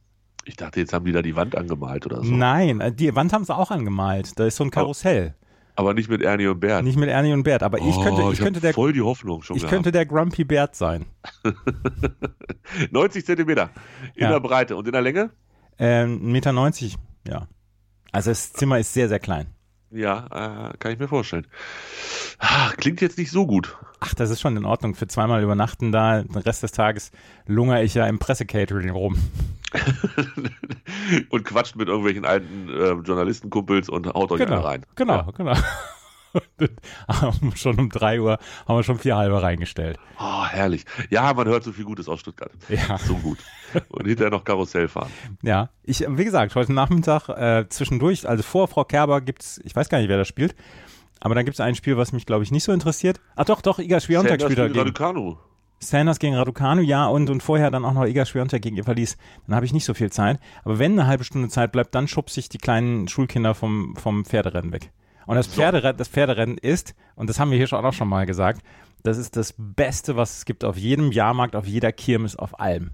ich 0.44 0.56
dachte, 0.56 0.80
jetzt 0.80 0.92
haben 0.92 1.04
die 1.04 1.12
da 1.12 1.22
die 1.22 1.36
Wand 1.36 1.56
angemalt 1.56 2.06
oder 2.06 2.22
so. 2.22 2.32
Nein, 2.32 2.80
äh, 2.80 2.92
die 2.92 3.14
Wand 3.14 3.32
haben 3.32 3.44
sie 3.44 3.54
auch 3.54 3.70
angemalt. 3.70 4.38
Da 4.38 4.46
ist 4.46 4.56
so 4.56 4.64
ein 4.64 4.70
Karussell. 4.70 5.34
Aber 5.76 5.92
nicht 5.92 6.08
mit 6.08 6.22
Ernie 6.22 6.46
und 6.46 6.60
Bert. 6.60 6.84
Nicht 6.84 6.96
mit 6.96 7.08
Ernie 7.08 7.32
und 7.32 7.42
Bert, 7.42 7.62
aber 7.64 7.78
ich 7.78 8.00
könnte, 8.00 8.22
Oh, 8.22 8.30
ich 8.30 8.38
hab 8.38 8.44
könnte 8.44 8.60
der, 8.60 8.72
voll 8.74 8.92
die 8.92 9.02
Hoffnung 9.02 9.42
schon 9.42 9.56
ich 9.56 9.62
gehabt. 9.62 9.74
könnte 9.74 9.90
der 9.90 10.06
Grumpy 10.06 10.44
Bert 10.44 10.76
sein. 10.76 11.06
90 12.90 13.24
Zentimeter 13.26 13.70
in 14.14 14.22
Ja. 14.24 14.30
der 14.30 14.40
Breite 14.40 14.76
und 14.76 14.86
in 14.86 14.92
der 14.92 15.02
Länge? 15.02 15.30
Ähm, 15.78 16.20
1,90 16.32 16.32
Meter, 16.32 16.98
ja. 17.28 17.48
Also 18.12 18.30
das 18.30 18.52
Zimmer 18.52 18.78
ist 18.78 18.92
sehr, 18.94 19.08
sehr 19.08 19.18
klein. 19.18 19.46
Ja, 19.94 20.70
äh, 20.70 20.76
kann 20.78 20.92
ich 20.92 20.98
mir 20.98 21.06
vorstellen. 21.06 21.46
Ah, 22.40 22.70
klingt 22.76 23.00
jetzt 23.00 23.16
nicht 23.16 23.30
so 23.30 23.46
gut. 23.46 23.76
Ach, 24.00 24.12
das 24.12 24.28
ist 24.30 24.40
schon 24.40 24.56
in 24.56 24.64
Ordnung. 24.64 24.94
Für 24.96 25.06
zweimal 25.06 25.42
übernachten 25.42 25.92
da, 25.92 26.22
den 26.22 26.34
Rest 26.36 26.64
des 26.64 26.72
Tages 26.72 27.12
lungere 27.46 27.84
ich 27.84 27.94
ja 27.94 28.06
im 28.06 28.18
Pressecatering 28.18 28.90
rum. 28.90 29.16
und 31.30 31.44
quatscht 31.44 31.76
mit 31.76 31.88
irgendwelchen 31.88 32.24
alten 32.24 32.68
äh, 32.68 32.92
Journalistenkumpels 33.06 33.88
und 33.88 34.06
haut 34.08 34.32
euch 34.32 34.38
Genau, 34.40 34.60
rein. 34.60 34.84
genau, 34.96 35.16
Ja. 35.16 35.28
genau. 35.36 35.54
Und 37.40 37.58
schon 37.58 37.78
um 37.78 37.88
3 37.88 38.20
Uhr 38.20 38.38
haben 38.66 38.76
wir 38.76 38.82
schon 38.82 38.98
vier 38.98 39.16
halbe 39.16 39.42
reingestellt. 39.42 39.98
Oh, 40.18 40.44
herrlich. 40.44 40.84
Ja, 41.10 41.32
man 41.34 41.46
hört 41.46 41.64
so 41.64 41.72
viel 41.72 41.84
Gutes 41.84 42.08
aus 42.08 42.20
Stuttgart. 42.20 42.50
Ja. 42.68 42.98
So 42.98 43.14
gut. 43.14 43.38
Und 43.88 44.06
hinterher 44.06 44.30
noch 44.30 44.44
Karussell 44.44 44.88
fahren. 44.88 45.10
Ja, 45.42 45.70
ich, 45.82 46.04
wie 46.08 46.24
gesagt, 46.24 46.54
heute 46.54 46.72
Nachmittag 46.72 47.28
äh, 47.28 47.68
zwischendurch, 47.68 48.28
also 48.28 48.42
vor 48.42 48.68
Frau 48.68 48.84
Kerber 48.84 49.20
gibt's, 49.20 49.60
ich 49.64 49.74
weiß 49.74 49.88
gar 49.88 49.98
nicht, 49.98 50.08
wer 50.08 50.18
das 50.18 50.28
spielt, 50.28 50.54
aber 51.20 51.34
dann 51.34 51.44
gibt's 51.44 51.60
ein 51.60 51.74
Spiel, 51.74 51.96
was 51.96 52.12
mich, 52.12 52.26
glaube 52.26 52.44
ich, 52.44 52.50
nicht 52.50 52.64
so 52.64 52.72
interessiert. 52.72 53.20
Ach 53.36 53.44
doch, 53.44 53.62
doch, 53.62 53.78
Iga 53.78 54.00
Schwiontek 54.00 54.42
spielt 54.42 54.58
da 54.58 54.66
gegen 54.66 54.78
Raducanu. 54.78 55.36
Sanders 55.80 56.18
gegen 56.18 56.34
Raducanu, 56.34 56.82
ja, 56.82 57.06
und, 57.06 57.30
und 57.30 57.42
vorher 57.42 57.70
dann 57.70 57.84
auch 57.84 57.92
noch 57.92 58.04
Iga 58.04 58.24
Schwiontek 58.24 58.62
gegen 58.62 58.76
Eva 58.76 58.92
Lies. 58.92 59.16
Dann 59.46 59.56
habe 59.56 59.66
ich 59.66 59.72
nicht 59.72 59.84
so 59.84 59.94
viel 59.94 60.10
Zeit. 60.10 60.38
Aber 60.64 60.78
wenn 60.78 60.92
eine 60.92 61.06
halbe 61.06 61.24
Stunde 61.24 61.48
Zeit 61.48 61.72
bleibt, 61.72 61.94
dann 61.94 62.08
schubse 62.08 62.40
ich 62.40 62.48
die 62.48 62.58
kleinen 62.58 63.08
Schulkinder 63.08 63.54
vom, 63.54 63.96
vom 63.96 64.24
Pferderennen 64.24 64.72
weg. 64.72 64.92
Und 65.26 65.36
das. 65.36 65.46
Pferderennen, 65.46 65.96
das 65.96 66.08
Pferderennen 66.08 66.58
ist, 66.58 66.94
und 67.14 67.30
das 67.30 67.38
haben 67.40 67.50
wir 67.50 67.58
hier 67.58 67.66
schon 67.66 67.84
auch 67.84 67.92
schon 67.92 68.08
mal 68.08 68.26
gesagt, 68.26 68.62
das 69.02 69.18
ist 69.18 69.36
das 69.36 69.54
Beste, 69.58 70.16
was 70.16 70.38
es 70.38 70.44
gibt 70.44 70.64
auf 70.64 70.76
jedem 70.76 71.12
Jahrmarkt, 71.12 71.56
auf 71.56 71.66
jeder 71.66 71.92
Kirmes, 71.92 72.36
auf 72.36 72.58
allem. 72.60 72.90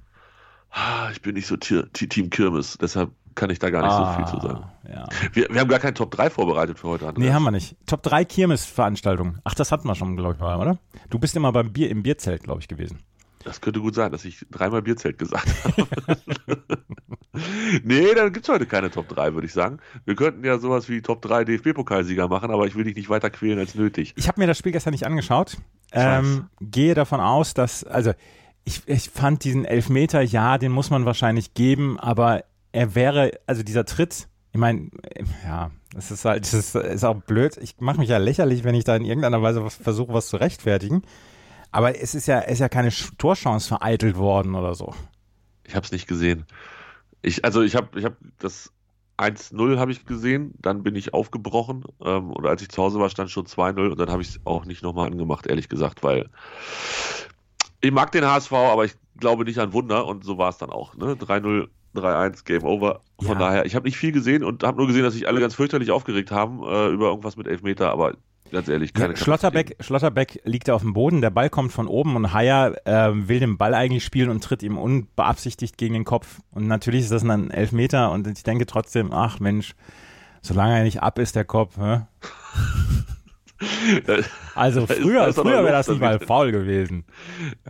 Ah, 0.71 1.11
Ich 1.13 1.23
bin 1.23 1.35
nicht 1.35 1.47
so 1.47 1.57
Tier, 1.57 1.91
Team 1.93 2.31
Kirmes, 2.31 2.79
deshalb 2.81 3.11
kann 3.35 3.51
ich 3.51 3.59
da 3.59 3.71
gar 3.71 3.83
nicht 3.83 3.93
so 3.93 4.25
viel 4.31 4.41
zu 4.41 4.47
sagen. 4.47 4.65
Ja. 4.93 5.09
Wir, 5.33 5.49
wir 5.51 5.61
haben 5.61 5.69
gar 5.69 5.79
keinen 5.79 5.95
Top 5.95 6.11
3 6.11 6.31
vorbereitet 6.31 6.79
für 6.79 6.89
heute, 6.89 7.07
Andreas. 7.09 7.27
Nee, 7.29 7.33
haben 7.33 7.45
wir 7.45 7.53
nicht. 7.53 7.77
Top 7.87 8.03
3 8.03 8.25
Kirmes-Veranstaltungen. 8.25 9.41
Ach, 9.45 9.55
das 9.55 9.71
hatten 9.73 9.87
wir 9.87 9.95
schon, 9.95 10.17
glaube 10.17 10.35
ich, 10.35 10.41
mal, 10.41 10.57
oder? 10.59 10.79
Du 11.11 11.19
bist 11.19 11.37
immer 11.37 11.53
beim 11.53 11.73
Bier, 11.73 11.91
im 11.91 12.03
Bierzelt, 12.03 12.43
glaube 12.43 12.61
ich, 12.61 12.69
gewesen. 12.69 12.99
Das 13.45 13.61
könnte 13.61 13.81
gut 13.81 13.95
sein, 13.95 14.13
dass 14.13 14.25
ich 14.25 14.47
dreimal 14.51 14.83
Bierzelt 14.83 15.19
gesagt 15.19 15.49
habe. 15.65 15.89
nee, 17.85 18.15
dann 18.15 18.33
gibt's 18.33 18.49
heute 18.49 18.67
keine 18.67 18.91
Top 18.91 19.09
3, 19.09 19.35
würde 19.35 19.47
ich 19.47 19.53
sagen. 19.53 19.79
Wir 20.05 20.15
könnten 20.15 20.45
ja 20.45 20.59
sowas 20.59 20.89
wie 20.89 21.01
Top 21.01 21.23
3 21.23 21.45
DFB-Pokalsieger 21.45 22.29
machen, 22.29 22.51
aber 22.51 22.67
ich 22.67 22.75
will 22.75 22.85
dich 22.85 22.97
nicht 22.97 23.09
weiter 23.09 23.31
quälen 23.31 23.59
als 23.59 23.75
nötig. 23.75 24.13
Ich 24.17 24.29
habe 24.29 24.41
mir 24.41 24.47
das 24.47 24.59
Spiel 24.59 24.73
gestern 24.73 24.93
nicht 24.93 25.07
angeschaut. 25.07 25.57
Ähm, 25.93 26.49
gehe 26.61 26.95
davon 26.95 27.21
aus, 27.21 27.55
dass, 27.55 27.83
also 27.85 28.13
ich, 28.65 28.83
ich 28.87 29.09
fand 29.11 29.43
diesen 29.45 29.65
Elfmeter, 29.65 30.21
ja, 30.21 30.59
den 30.59 30.73
muss 30.73 30.91
man 30.91 31.07
wahrscheinlich 31.07 31.55
geben, 31.55 31.99
aber 31.99 32.45
er 32.73 32.95
wäre, 32.95 33.33
also 33.47 33.63
dieser 33.63 33.85
Tritt, 33.85 34.29
ich 34.53 34.59
meine, 34.59 34.91
ja, 35.45 35.71
das 35.95 36.11
ist 36.11 36.25
halt, 36.25 36.45
das 36.45 36.55
ist, 36.55 36.75
ist 36.75 37.05
auch 37.05 37.17
blöd. 37.23 37.57
Ich 37.61 37.77
mache 37.81 37.99
mich 37.99 38.09
ja 38.09 38.19
lächerlich, 38.19 38.65
wenn 38.65 38.75
ich 38.75 38.85
da 38.85 38.97
in 38.97 39.05
irgendeiner 39.05 39.43
Weise 39.43 39.69
versuche, 39.71 40.13
was 40.13 40.29
zu 40.29 40.37
rechtfertigen. 40.37 41.03
Aber 41.73 42.01
es 42.01 42.15
ist 42.15 42.27
ja, 42.27 42.41
es 42.41 42.53
ist 42.55 42.59
ja 42.61 42.69
keine 42.69 42.91
Torchance 43.19 43.69
vereitelt 43.69 44.17
worden 44.17 44.55
oder 44.55 44.75
so. 44.75 44.95
Ich 45.65 45.75
habe 45.75 45.85
es 45.85 45.93
nicht 45.93 46.07
gesehen. 46.07 46.45
Ich, 47.23 47.45
also 47.45 47.63
ich 47.63 47.77
habe 47.77 47.99
ich 47.99 48.05
hab 48.05 48.17
das 48.39 48.73
1-0 49.19 49.79
habe 49.79 49.93
ich 49.93 50.07
gesehen, 50.07 50.55
dann 50.61 50.83
bin 50.83 50.97
ich 50.97 51.13
aufgebrochen 51.13 51.85
ähm, 52.03 52.31
und 52.33 52.47
als 52.47 52.63
ich 52.63 52.71
zu 52.71 52.83
Hause 52.83 52.99
war, 52.99 53.11
stand 53.11 53.31
schon 53.31 53.45
2-0 53.47 53.91
und 53.91 54.01
dann 54.01 54.11
habe 54.11 54.23
ich 54.23 54.29
es 54.31 54.41
auch 54.45 54.65
nicht 54.65 54.83
nochmal 54.83 55.09
angemacht, 55.09 55.47
ehrlich 55.47 55.69
gesagt, 55.69 56.03
weil 56.03 56.31
ich 57.83 57.93
mag 57.93 58.13
den 58.13 58.25
HSV, 58.25 58.53
aber 58.53 58.87
ich 58.87 58.95
glaube 59.19 59.45
nicht 59.45 59.59
an 59.59 59.73
Wunder 59.75 60.07
und 60.07 60.25
so 60.25 60.39
war 60.39 60.49
es 60.49 60.57
dann 60.59 60.71
auch. 60.71 60.97
Ne? 60.97 61.15
3-0 61.15 61.69
3-1, 61.95 62.45
Game 62.45 62.65
Over. 62.65 63.01
Von 63.19 63.33
Ja. 63.33 63.39
daher, 63.39 63.67
ich 63.67 63.75
habe 63.75 63.87
nicht 63.87 63.97
viel 63.97 64.13
gesehen 64.13 64.45
und 64.45 64.63
habe 64.63 64.79
nur 64.79 64.87
gesehen, 64.87 65.03
dass 65.03 65.15
sich 65.15 65.29
alle 65.29 65.41
ganz 65.41 65.55
fürchterlich 65.55 65.91
aufgeregt 65.91 66.31
haben 66.31 66.63
äh, 66.63 66.89
über 66.89 67.09
irgendwas 67.09 67.37
mit 67.37 67.47
Elfmeter, 67.47 67.91
aber 67.91 68.15
ganz 68.51 68.69
ehrlich, 68.69 68.93
keine 68.93 69.15
Ja, 69.15 69.17
Schlotterbeck, 69.17 69.77
Schlotterbeck 69.81 70.41
liegt 70.45 70.71
auf 70.71 70.83
dem 70.83 70.93
Boden, 70.93 71.21
der 71.21 71.31
Ball 71.31 71.51
kommt 71.51 71.73
von 71.73 71.87
oben 71.87 72.17
und 72.17 72.33
Haier 72.33 72.75
äh, 72.87 73.11
will 73.29 73.41
den 73.41 73.57
Ball 73.59 73.75
eigentlich 73.75 74.05
spielen 74.05 74.31
und 74.31 74.43
tritt 74.45 74.63
ihm 74.63 74.79
unbeabsichtigt 74.79 75.77
gegen 75.79 75.95
den 75.95 76.05
Kopf. 76.05 76.41
Und 76.51 76.67
natürlich 76.67 77.03
ist 77.03 77.13
das 77.13 77.23
dann 77.23 77.47
ein 77.47 77.51
Elfmeter 77.51 78.11
und 78.13 78.27
ich 78.27 78.43
denke 78.43 78.67
trotzdem, 78.67 79.13
ach 79.13 79.41
Mensch, 79.41 79.75
solange 80.43 80.77
er 80.79 80.85
nicht 80.85 81.03
ab 81.03 81.19
ist, 81.19 81.37
der 81.37 81.45
Kopf. 81.45 81.77
Hä? 81.79 82.03
Also 84.55 84.87
Da 84.87 84.95
früher, 84.95 85.27
ist 85.29 85.39
früher 85.39 85.63
wäre 85.63 85.73
das 85.73 85.87
nicht 85.89 86.01
mal 86.01 86.19
faul 86.19 86.51
gewesen. 86.51 87.05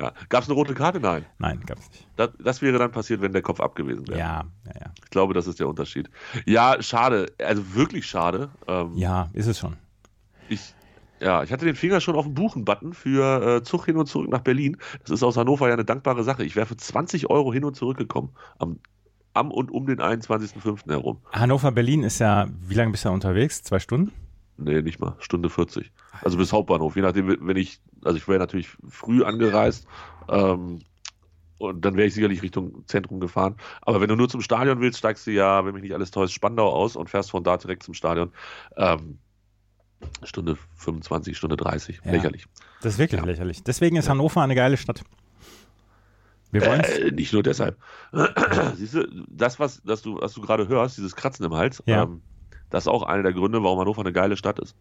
Ja. 0.01 0.13
Gab 0.29 0.45
es 0.45 0.49
eine 0.49 0.55
rote 0.55 0.73
Karte? 0.75 1.01
Nein. 1.01 1.25
Nein, 1.39 1.61
gab's 1.67 1.89
nicht. 1.91 2.07
Das, 2.17 2.31
das 2.39 2.63
wäre 2.63 2.79
dann 2.79 2.93
passiert, 2.93 3.21
wenn 3.23 3.33
der 3.33 3.43
Kopf 3.43 3.61
ab 3.61 3.75
gewesen 3.75 4.07
wäre. 4.07 4.19
Ja, 4.19 4.45
ja, 4.67 4.73
ja. 4.83 4.93
Ich 5.03 5.11
glaube, 5.11 5.35
das 5.35 5.49
ist 5.49 5.59
der 5.59 5.69
Unterschied. 5.69 6.09
Ja, 6.47 6.81
schade. 6.81 7.33
Also 7.43 7.75
wirklich 7.75 8.07
schade. 8.07 8.51
Ähm, 8.69 8.93
Ja, 8.95 9.31
ist 9.33 9.47
es 9.47 9.59
schon. 9.59 9.77
Ich, 10.51 10.75
ja, 11.21 11.43
ich 11.43 11.53
hatte 11.53 11.65
den 11.65 11.77
Finger 11.77 12.01
schon 12.01 12.17
auf 12.17 12.25
dem 12.25 12.35
Buchen-Button 12.35 12.93
für 12.93 13.57
äh, 13.57 13.63
Zug 13.63 13.87
hin 13.87 13.97
und 13.97 14.07
zurück 14.07 14.29
nach 14.29 14.41
Berlin. 14.41 14.77
Das 15.03 15.11
ist 15.11 15.23
aus 15.23 15.37
Hannover 15.37 15.69
ja 15.69 15.75
eine 15.75 15.85
dankbare 15.85 16.25
Sache. 16.25 16.45
Ich 16.45 16.57
wäre 16.57 16.67
für 16.67 16.77
20 16.77 17.31
Euro 17.31 17.53
hin 17.53 17.65
und 17.65 17.77
zurück 17.77 17.97
gekommen. 17.97 18.31
Am, 18.59 18.81
am 19.33 19.51
und 19.53 19.71
um 19.71 19.87
den 19.87 20.01
21.05. 20.01 20.91
herum. 20.91 21.19
Hannover-Berlin 21.33 22.03
ist 22.03 22.19
ja, 22.19 22.49
wie 22.67 22.75
lange 22.75 22.91
bist 22.91 23.05
du 23.05 23.11
da 23.11 23.15
unterwegs? 23.15 23.63
Zwei 23.63 23.79
Stunden? 23.79 24.13
Nee, 24.57 24.83
nicht 24.83 24.99
mal. 24.99 25.15
Stunde 25.21 25.49
40. 25.49 25.93
Also 26.23 26.37
bis 26.37 26.53
Hauptbahnhof. 26.53 26.97
Je 26.97 27.03
nachdem, 27.03 27.29
wenn 27.47 27.57
ich, 27.57 27.81
also 28.05 28.17
ich 28.17 28.27
wäre 28.27 28.41
natürlich 28.41 28.69
früh 28.89 29.23
angereist. 29.23 29.87
Ähm, 30.29 30.81
und 31.59 31.85
dann 31.85 31.95
wäre 31.97 32.09
ich 32.09 32.15
sicherlich 32.15 32.43
Richtung 32.43 32.87
Zentrum 32.87 33.21
gefahren. 33.21 33.57
Aber 33.83 34.01
wenn 34.01 34.09
du 34.09 34.17
nur 34.17 34.29
zum 34.29 34.41
Stadion 34.41 34.81
willst, 34.81 34.99
steigst 34.99 35.27
du 35.27 35.31
ja, 35.31 35.65
wenn 35.65 35.75
mich 35.75 35.83
nicht 35.83 35.95
alles 35.95 36.11
täuscht, 36.11 36.35
Spandau 36.35 36.73
aus 36.73 36.97
und 36.97 37.11
fährst 37.11 37.31
von 37.31 37.45
da 37.45 37.59
direkt 37.59 37.83
zum 37.83 37.93
Stadion. 37.93 38.33
Ähm, 38.77 39.19
Stunde 40.23 40.57
25, 40.77 41.37
Stunde 41.37 41.57
30. 41.57 42.01
Ja. 42.05 42.13
Lächerlich. 42.13 42.47
Das 42.83 42.95
ist 42.95 42.99
wirklich 42.99 43.21
Ja. 43.21 43.27
lächerlich. 43.27 43.63
Deswegen 43.63 43.97
ist 43.97 44.09
Hannover 44.09 44.43
eine 44.43 44.55
geile 44.55 44.77
Stadt. 44.77 45.03
Wir 46.53 46.67
wollen 46.67 46.81
Äh, 46.81 47.11
nicht 47.13 47.33
nur 47.33 47.43
deshalb. 47.43 47.77
Siehst 48.77 48.95
du, 48.95 49.07
das, 49.29 49.59
was, 49.61 49.83
das 49.85 50.03
du, 50.03 50.21
was 50.21 50.33
du 50.35 50.41
gerade 50.41 50.67
hörst, 50.69 50.97
dieses 50.97 51.15
Kratzen 51.15 51.45
im 51.47 51.55
Hals, 51.55 51.83
Ja. 51.87 52.03
ähm, 52.05 52.23
das 52.71 52.85
ist 52.85 52.89
auch 52.89 53.03
einer 53.03 53.23
der 53.23 53.33
Gründe, 53.33 53.63
warum 53.63 53.79
Hannover 53.81 54.01
eine 54.01 54.13
geile 54.13 54.37
Stadt 54.37 54.59
ist. 54.59 54.75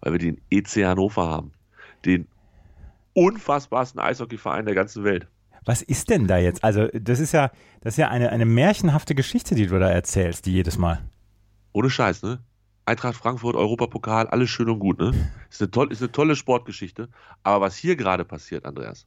Weil 0.00 0.12
wir 0.12 0.18
den 0.18 0.40
EC 0.50 0.84
Hannover 0.84 1.26
haben. 1.28 1.52
Den 2.04 2.26
unfassbarsten 3.14 4.00
Eishockeyverein 4.00 4.66
der 4.66 4.74
ganzen 4.74 5.04
Welt. 5.04 5.26
Was 5.64 5.82
ist 5.82 6.10
denn 6.10 6.26
da 6.28 6.36
jetzt? 6.38 6.62
Also, 6.62 6.86
das 6.92 7.18
ist 7.20 7.32
ja, 7.32 7.50
das 7.80 7.94
ist 7.94 7.98
ja 7.98 8.08
eine, 8.08 8.30
eine 8.30 8.44
märchenhafte 8.44 9.14
Geschichte, 9.14 9.54
die 9.54 9.66
du 9.66 9.78
da 9.78 9.88
erzählst, 9.88 10.46
die 10.46 10.52
jedes 10.52 10.78
Mal. 10.78 11.02
Ohne 11.72 11.90
Scheiß, 11.90 12.22
ne? 12.22 12.38
Eintracht 12.86 13.16
Frankfurt, 13.16 13.56
Europapokal, 13.56 14.28
alles 14.28 14.48
schön 14.48 14.70
und 14.70 14.78
gut, 14.78 14.98
ne? 14.98 15.12
Ist 15.50 15.60
eine, 15.60 15.70
toll, 15.72 15.90
ist 15.90 16.00
eine 16.02 16.12
tolle 16.12 16.36
Sportgeschichte. 16.36 17.08
Aber 17.42 17.66
was 17.66 17.76
hier 17.76 17.96
gerade 17.96 18.24
passiert, 18.24 18.64
Andreas, 18.64 19.06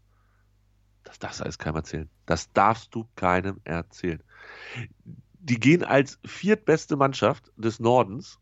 das 1.05 1.17
darfst 1.17 1.39
du 1.39 1.43
alles 1.45 1.57
keinem 1.57 1.77
erzählen. 1.77 2.09
Das 2.25 2.51
darfst 2.51 2.93
du 2.93 3.07
keinem 3.15 3.61
erzählen. 3.63 4.21
Die 5.39 5.59
gehen 5.59 5.85
als 5.85 6.19
viertbeste 6.25 6.97
Mannschaft 6.97 7.51
des 7.55 7.79
Nordens 7.79 8.39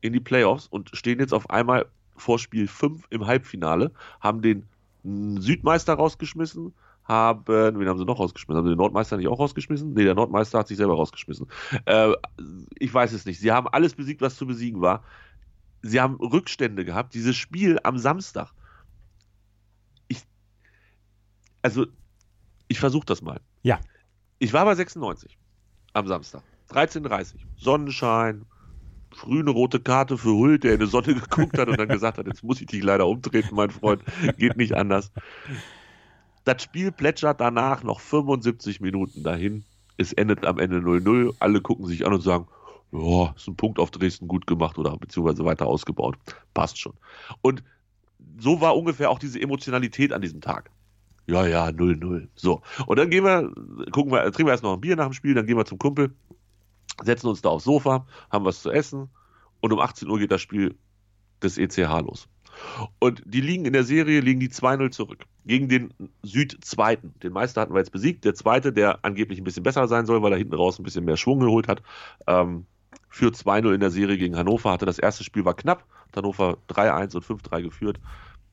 in 0.00 0.14
die 0.14 0.20
Playoffs 0.20 0.66
und 0.66 0.90
stehen 0.94 1.20
jetzt 1.20 1.34
auf 1.34 1.50
einmal 1.50 1.86
vor 2.16 2.38
Spiel 2.38 2.66
5 2.66 3.06
im 3.10 3.26
Halbfinale, 3.26 3.92
haben 4.20 4.40
den 4.40 4.66
Südmeister 5.04 5.94
rausgeschmissen, 5.94 6.74
haben, 7.08 7.42
wen 7.46 7.88
haben 7.88 7.98
sie 7.98 8.04
noch 8.04 8.20
rausgeschmissen? 8.20 8.58
Haben 8.58 8.66
sie 8.66 8.74
den 8.74 8.78
Nordmeister 8.78 9.16
nicht 9.16 9.28
auch 9.28 9.38
rausgeschmissen? 9.38 9.94
Nee, 9.94 10.04
der 10.04 10.14
Nordmeister 10.14 10.58
hat 10.58 10.68
sich 10.68 10.76
selber 10.76 10.94
rausgeschmissen. 10.94 11.46
Äh, 11.86 12.12
ich 12.78 12.92
weiß 12.92 13.12
es 13.12 13.24
nicht. 13.24 13.40
Sie 13.40 13.50
haben 13.50 13.66
alles 13.66 13.94
besiegt, 13.94 14.20
was 14.20 14.36
zu 14.36 14.46
besiegen 14.46 14.82
war. 14.82 15.02
Sie 15.82 16.00
haben 16.00 16.16
Rückstände 16.16 16.84
gehabt. 16.84 17.14
Dieses 17.14 17.36
Spiel 17.36 17.78
am 17.82 17.98
Samstag. 17.98 18.52
Ich, 20.08 20.22
also, 21.62 21.86
ich 22.68 22.78
versuche 22.78 23.06
das 23.06 23.22
mal. 23.22 23.40
Ja. 23.62 23.80
Ich 24.38 24.52
war 24.52 24.64
bei 24.66 24.74
96 24.74 25.38
am 25.94 26.06
Samstag. 26.06 26.42
13.30 26.70 27.36
Sonnenschein, 27.56 28.44
früh 29.10 29.40
eine 29.40 29.50
rote 29.50 29.80
Karte 29.80 30.18
für 30.18 30.34
Hult, 30.34 30.64
der 30.64 30.74
in 30.74 30.80
die 30.80 30.86
Sonne 30.86 31.14
geguckt 31.14 31.56
hat 31.58 31.68
und 31.68 31.78
dann 31.78 31.88
gesagt 31.88 32.18
hat, 32.18 32.26
jetzt 32.26 32.44
muss 32.44 32.60
ich 32.60 32.66
dich 32.66 32.82
leider 32.82 33.06
umtreten, 33.06 33.54
mein 33.54 33.70
Freund. 33.70 34.02
Geht 34.36 34.58
nicht 34.58 34.74
anders. 34.74 35.10
Das 36.48 36.62
Spiel 36.62 36.92
plätschert 36.92 37.42
danach 37.42 37.82
noch 37.82 38.00
75 38.00 38.80
Minuten 38.80 39.22
dahin. 39.22 39.64
Es 39.98 40.14
endet 40.14 40.46
am 40.46 40.58
Ende 40.58 40.78
0-0. 40.78 41.34
Alle 41.40 41.60
gucken 41.60 41.84
sich 41.84 42.06
an 42.06 42.14
und 42.14 42.22
sagen, 42.22 42.46
ja, 42.90 43.34
ist 43.36 43.48
ein 43.48 43.56
Punkt 43.56 43.78
auf 43.78 43.90
Dresden 43.90 44.28
gut 44.28 44.46
gemacht 44.46 44.78
oder 44.78 44.96
beziehungsweise 44.96 45.44
weiter 45.44 45.66
ausgebaut. 45.66 46.16
Passt 46.54 46.78
schon. 46.78 46.94
Und 47.42 47.62
so 48.38 48.62
war 48.62 48.78
ungefähr 48.78 49.10
auch 49.10 49.18
diese 49.18 49.38
Emotionalität 49.38 50.10
an 50.10 50.22
diesem 50.22 50.40
Tag. 50.40 50.70
Ja, 51.26 51.46
ja, 51.46 51.66
0-0. 51.66 52.28
So. 52.34 52.62
Und 52.86 52.98
dann 52.98 53.10
gehen 53.10 53.24
wir, 53.24 53.52
gucken 53.92 54.10
wir, 54.10 54.22
trinken 54.32 54.46
wir 54.46 54.52
erst 54.52 54.62
noch 54.62 54.72
ein 54.72 54.80
Bier 54.80 54.96
nach 54.96 55.08
dem 55.08 55.12
Spiel, 55.12 55.34
dann 55.34 55.44
gehen 55.44 55.58
wir 55.58 55.66
zum 55.66 55.78
Kumpel, 55.78 56.14
setzen 57.04 57.26
uns 57.26 57.42
da 57.42 57.50
aufs 57.50 57.64
Sofa, 57.64 58.06
haben 58.30 58.46
was 58.46 58.62
zu 58.62 58.70
essen 58.70 59.10
und 59.60 59.70
um 59.70 59.80
18 59.80 60.08
Uhr 60.08 60.18
geht 60.18 60.32
das 60.32 60.40
Spiel 60.40 60.78
des 61.42 61.58
ECH 61.58 61.76
los. 62.00 62.26
Und 63.00 63.22
die 63.26 63.42
liegen 63.42 63.66
in 63.66 63.74
der 63.74 63.84
Serie, 63.84 64.20
liegen 64.20 64.40
die 64.40 64.48
2-0 64.48 64.90
zurück. 64.92 65.26
Gegen 65.48 65.68
den 65.68 65.94
Südzweiten. 66.22 67.14
Den 67.22 67.32
Meister 67.32 67.62
hatten 67.62 67.72
wir 67.72 67.78
jetzt 67.78 67.90
besiegt. 67.90 68.24
Der 68.26 68.34
Zweite, 68.34 68.70
der 68.70 68.98
angeblich 69.02 69.40
ein 69.40 69.44
bisschen 69.44 69.62
besser 69.62 69.88
sein 69.88 70.04
soll, 70.04 70.22
weil 70.22 70.32
er 70.32 70.38
hinten 70.38 70.54
raus 70.54 70.78
ein 70.78 70.82
bisschen 70.82 71.06
mehr 71.06 71.16
Schwung 71.16 71.40
geholt 71.40 71.68
hat, 71.68 71.82
ähm, 72.26 72.66
führt 73.08 73.34
2-0 73.34 73.72
in 73.72 73.80
der 73.80 73.90
Serie 73.90 74.18
gegen 74.18 74.36
Hannover. 74.36 74.70
Hatte 74.70 74.84
das 74.84 74.98
erste 74.98 75.24
Spiel 75.24 75.46
war 75.46 75.54
knapp. 75.54 75.86
Hannover 76.14 76.58
3-1 76.68 77.16
und 77.16 77.24
5-3 77.24 77.62
geführt. 77.62 77.98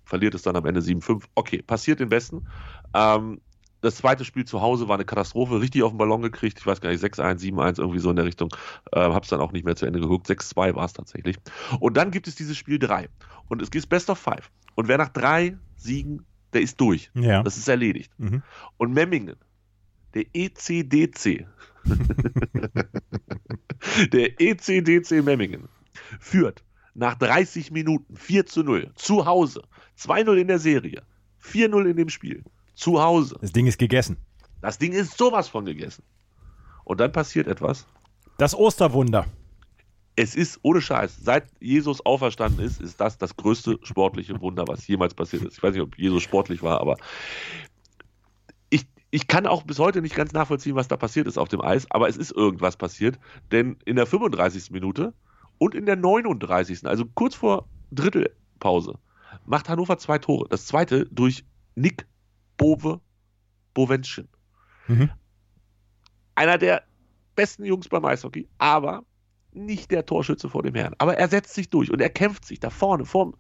Verliert 0.06 0.36
es 0.36 0.44
dann 0.44 0.56
am 0.56 0.66
Ende 0.66 0.80
7-5. 0.80 1.26
Okay, 1.36 1.62
passiert 1.62 2.00
den 2.00 2.08
Besten. 2.08 2.48
Ähm, 2.94 3.42
das 3.82 3.96
zweite 3.96 4.24
Spiel 4.24 4.46
zu 4.46 4.62
Hause 4.62 4.88
war 4.88 4.96
eine 4.96 5.04
Katastrophe, 5.06 5.60
richtig 5.60 5.84
auf 5.84 5.92
den 5.92 5.98
Ballon 5.98 6.22
gekriegt. 6.22 6.60
Ich 6.60 6.66
weiß 6.66 6.80
gar 6.80 6.92
nicht, 6.92 7.04
6-1, 7.04 7.42
7-1, 7.42 7.78
irgendwie 7.78 8.00
so 8.00 8.10
in 8.10 8.16
der 8.16 8.26
Richtung. 8.26 8.50
Äh, 8.94 9.02
hab's 9.02 9.28
dann 9.28 9.42
auch 9.42 9.52
nicht 9.52 9.66
mehr 9.66 9.76
zu 9.76 9.86
Ende 9.86 10.00
geguckt. 10.00 10.28
6-2 10.28 10.76
war 10.76 10.86
es 10.86 10.94
tatsächlich. 10.94 11.36
Und 11.82 11.98
dann 11.98 12.10
gibt 12.10 12.28
es 12.28 12.36
dieses 12.36 12.56
Spiel 12.56 12.80
3. 12.80 13.10
Und 13.50 13.62
es 13.62 13.70
gibt 13.70 13.90
Best 13.90 14.10
of 14.10 14.18
Five. 14.18 14.50
Und 14.76 14.88
wer 14.88 14.98
nach 14.98 15.10
drei 15.10 15.58
Siegen, 15.76 16.26
der 16.56 16.64
ist 16.64 16.82
durch. 16.82 17.12
Ja. 17.14 17.44
Das 17.44 17.58
ist 17.58 17.68
erledigt. 17.68 18.12
Mhm. 18.18 18.42
Und 18.78 18.94
Memmingen, 18.94 19.36
der 20.14 20.26
ECDC, 20.34 21.46
der 24.12 24.42
ECDC 24.42 25.24
Memmingen, 25.24 25.68
führt 26.20 26.64
nach 26.94 27.16
30 27.16 27.72
Minuten 27.72 28.16
4 28.16 28.46
zu 28.46 28.64
0 28.64 28.92
zu 28.96 29.26
Hause, 29.26 29.64
2-0 30.00 30.38
in 30.38 30.48
der 30.48 30.60
Serie, 30.60 31.04
4-0 31.44 31.90
in 31.90 31.98
dem 31.98 32.10
Spiel, 32.10 32.44
zu 32.74 33.02
Hause. 33.02 33.38
Das 33.42 33.52
Ding 33.52 33.68
ist 33.68 33.78
gegessen. 33.78 34.18
Das 34.62 34.78
Ding 34.78 34.94
ist 34.94 35.18
sowas 35.18 35.50
von 35.50 35.66
gegessen. 35.66 36.04
Und 36.86 37.00
dann 37.00 37.12
passiert 37.12 37.48
etwas. 37.48 37.86
Das 38.38 38.56
Osterwunder. 38.56 39.26
Es 40.16 40.36
ist 40.36 40.60
ohne 40.62 40.82
Scheiß, 40.82 41.18
seit 41.18 41.46
Jesus 41.60 42.06
auferstanden 42.06 42.66
ist, 42.66 42.80
ist 42.80 43.02
das 43.02 43.18
das 43.18 43.36
größte 43.36 43.80
sportliche 43.84 44.40
Wunder, 44.40 44.66
was 44.68 44.88
jemals 44.88 45.14
passiert 45.14 45.44
ist. 45.44 45.58
Ich 45.58 45.64
weiß 45.64 45.74
nicht, 45.74 45.82
ob 45.82 45.98
Jesus 45.98 46.24
sportlich 46.24 46.64
war, 46.64 46.80
aber 46.80 46.98
ich, 48.70 48.86
ich 49.12 49.28
kann 49.28 49.46
auch 49.46 49.64
bis 49.64 49.80
heute 49.80 50.02
nicht 50.02 50.16
ganz 50.16 50.32
nachvollziehen, 50.32 50.76
was 50.76 50.88
da 50.88 50.96
passiert 50.96 51.28
ist 51.28 51.38
auf 51.38 51.50
dem 51.50 51.62
Eis, 51.62 51.86
aber 51.92 52.08
es 52.08 52.16
ist 52.16 52.32
irgendwas 52.32 52.78
passiert, 52.78 53.20
denn 53.52 53.78
in 53.84 53.98
der 53.98 54.06
35. 54.06 54.72
Minute 54.72 55.14
und 55.58 55.76
in 55.76 55.86
der 55.86 55.98
39., 55.98 56.86
also 56.86 57.06
kurz 57.14 57.36
vor 57.36 57.68
Drittelpause, 57.92 58.98
macht 59.46 59.68
Hannover 59.70 59.98
zwei 59.98 60.18
Tore. 60.18 60.48
Das 60.50 60.66
zweite 60.66 61.06
durch 61.12 61.46
Nick 61.76 62.08
Bove 62.58 63.02
Bovenschen. 63.74 64.30
Mhm. 64.88 65.12
Einer 66.36 66.58
der 66.58 66.84
besten 67.36 67.66
Jungs 67.66 67.90
beim 67.90 68.06
Eishockey, 68.06 68.48
aber 68.58 69.04
nicht 69.56 69.92
der 69.92 70.06
Torschütze 70.06 70.50
vor 70.50 70.64
dem 70.64 70.76
Herrn. 70.76 70.96
Aber 70.98 71.18
er 71.18 71.28
setzt 71.28 71.54
sich 71.54 71.70
durch 71.70 71.92
und 71.92 72.02
er 72.02 72.10
kämpft 72.10 72.46
sich 72.46 72.60
da 72.60 72.70
vorne 72.70 73.06
vorm 73.06 73.36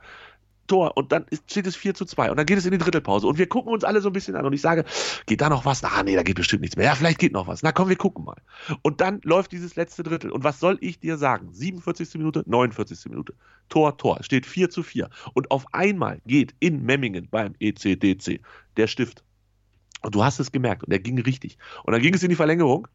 Tor 0.68 0.98
und 0.98 1.12
dann 1.12 1.26
steht 1.48 1.68
es 1.68 1.76
4 1.76 1.94
zu 1.94 2.06
2 2.06 2.32
und 2.32 2.38
dann 2.38 2.46
geht 2.46 2.58
es 2.58 2.66
in 2.66 2.72
die 2.72 2.78
Drittelpause 2.78 3.28
und 3.28 3.38
wir 3.38 3.48
gucken 3.48 3.72
uns 3.72 3.84
alle 3.84 4.02
so 4.02 4.10
ein 4.10 4.14
bisschen 4.14 4.36
an 4.36 4.46
und 4.46 4.54
ich 4.54 4.62
sage, 4.62 4.84
geht 5.26 5.42
da 5.42 5.50
noch 5.50 5.66
was? 5.66 5.84
Ah, 5.84 6.04
nee, 6.04 6.16
da 6.16 6.24
geht 6.24 6.36
bestimmt 6.36 6.62
nichts 6.62 6.76
mehr. 6.76 6.86
Ja, 6.86 6.96
vielleicht 6.96 7.20
geht 7.20 7.34
noch 7.34 7.48
was. 7.48 7.62
Na 7.62 7.72
komm, 7.72 7.90
wir 7.90 7.96
gucken 7.96 8.26
mal. 8.26 8.42
Und 8.82 9.02
dann 9.02 9.22
läuft 9.24 9.52
dieses 9.52 9.76
letzte 9.76 10.04
Drittel 10.04 10.32
und 10.32 10.44
was 10.44 10.60
soll 10.60 10.78
ich 10.82 11.00
dir 11.00 11.18
sagen? 11.18 11.50
47. 11.52 12.16
Minute, 12.16 12.44
49. 12.48 13.12
Minute. 13.12 13.34
Tor, 13.70 13.98
Tor. 13.98 14.24
Steht 14.24 14.46
4 14.46 14.70
zu 14.70 14.84
4 14.84 15.10
und 15.34 15.52
auf 15.52 15.66
einmal 15.72 16.22
geht 16.26 16.56
in 16.60 16.84
Memmingen 16.84 17.28
beim 17.30 17.54
ECDC 17.60 18.42
der 18.78 18.88
Stift. 18.88 19.24
Und 20.02 20.16
du 20.16 20.24
hast 20.24 20.40
es 20.40 20.52
gemerkt 20.52 20.84
und 20.84 20.92
der 20.92 21.00
ging 21.00 21.20
richtig. 21.20 21.58
Und 21.84 21.94
dann 21.94 22.02
ging 22.02 22.14
es 22.14 22.24
in 22.24 22.30
die 22.30 22.36
Verlängerung 22.36 22.88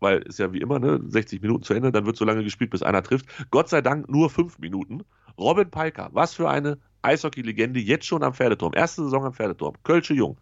weil 0.00 0.18
ist 0.18 0.38
ja 0.38 0.52
wie 0.52 0.60
immer, 0.60 0.78
ne, 0.78 1.00
60 1.06 1.42
Minuten 1.42 1.62
zu 1.62 1.74
Ende, 1.74 1.92
dann 1.92 2.06
wird 2.06 2.16
so 2.16 2.24
lange 2.24 2.44
gespielt, 2.44 2.70
bis 2.70 2.82
einer 2.82 3.02
trifft. 3.02 3.26
Gott 3.50 3.68
sei 3.68 3.80
Dank 3.80 4.08
nur 4.08 4.30
fünf 4.30 4.58
Minuten. 4.58 5.02
Robin 5.38 5.70
Palka, 5.70 6.10
was 6.12 6.34
für 6.34 6.48
eine 6.48 6.78
Eishockey-Legende, 7.02 7.80
jetzt 7.80 8.06
schon 8.06 8.22
am 8.22 8.34
Pferdeturm. 8.34 8.72
Erste 8.74 9.04
Saison 9.04 9.24
am 9.24 9.32
Pferdeturm. 9.32 9.74
Kölsche 9.84 10.14
Jung. 10.14 10.38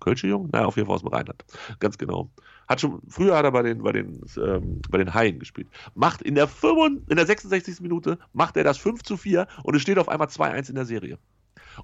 Kölsche 0.00 0.28
Jung? 0.28 0.48
Naja, 0.52 0.66
auf 0.66 0.76
jeden 0.76 0.86
Fall 0.86 0.96
aus 0.96 1.02
dem 1.02 1.08
Rheinland. 1.08 1.44
Ganz 1.80 1.98
genau. 1.98 2.30
Hat 2.68 2.80
schon, 2.80 3.00
früher 3.08 3.36
hat 3.36 3.44
er 3.44 3.52
bei 3.52 3.62
den, 3.62 3.82
bei 3.82 3.92
den, 3.92 4.20
ähm, 4.36 4.80
bei 4.90 4.98
den 4.98 5.12
Haien 5.14 5.38
gespielt. 5.38 5.68
Macht 5.94 6.22
in 6.22 6.34
der, 6.34 6.48
5, 6.48 7.08
in 7.08 7.16
der 7.16 7.26
66. 7.26 7.80
Minute, 7.80 8.18
macht 8.32 8.56
er 8.56 8.64
das 8.64 8.78
5 8.78 9.02
zu 9.02 9.16
4 9.16 9.46
und 9.62 9.74
es 9.74 9.82
steht 9.82 9.98
auf 9.98 10.08
einmal 10.08 10.28
2-1 10.28 10.68
in 10.68 10.74
der 10.74 10.84
Serie. 10.84 11.18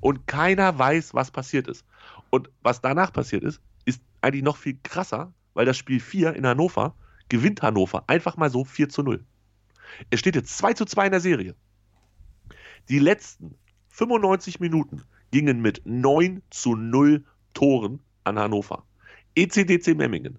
Und 0.00 0.26
keiner 0.26 0.78
weiß, 0.78 1.14
was 1.14 1.30
passiert 1.30 1.68
ist. 1.68 1.84
Und 2.30 2.50
was 2.62 2.80
danach 2.80 3.12
passiert 3.12 3.44
ist, 3.44 3.60
ist 3.84 4.02
eigentlich 4.20 4.42
noch 4.42 4.56
viel 4.56 4.78
krasser, 4.82 5.32
weil 5.54 5.66
das 5.66 5.76
Spiel 5.76 6.00
4 6.00 6.34
in 6.34 6.46
Hannover 6.46 6.94
gewinnt 7.28 7.62
Hannover 7.62 8.04
einfach 8.06 8.36
mal 8.36 8.50
so 8.50 8.64
4 8.64 8.88
zu 8.88 9.02
0. 9.02 9.24
Es 10.10 10.20
steht 10.20 10.34
jetzt 10.34 10.56
2 10.58 10.74
zu 10.74 10.84
2 10.84 11.06
in 11.06 11.12
der 11.12 11.20
Serie. 11.20 11.54
Die 12.88 12.98
letzten 12.98 13.54
95 13.88 14.60
Minuten 14.60 15.02
gingen 15.30 15.62
mit 15.62 15.82
9 15.84 16.42
zu 16.50 16.74
0 16.74 17.24
Toren 17.54 18.00
an 18.24 18.38
Hannover. 18.38 18.84
ECDC 19.36 19.96
Memmingen 19.96 20.38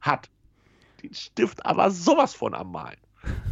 hat 0.00 0.30
den 1.02 1.14
Stift 1.14 1.64
aber 1.66 1.90
sowas 1.90 2.34
von 2.34 2.54
am 2.54 2.72
Malen. 2.72 2.98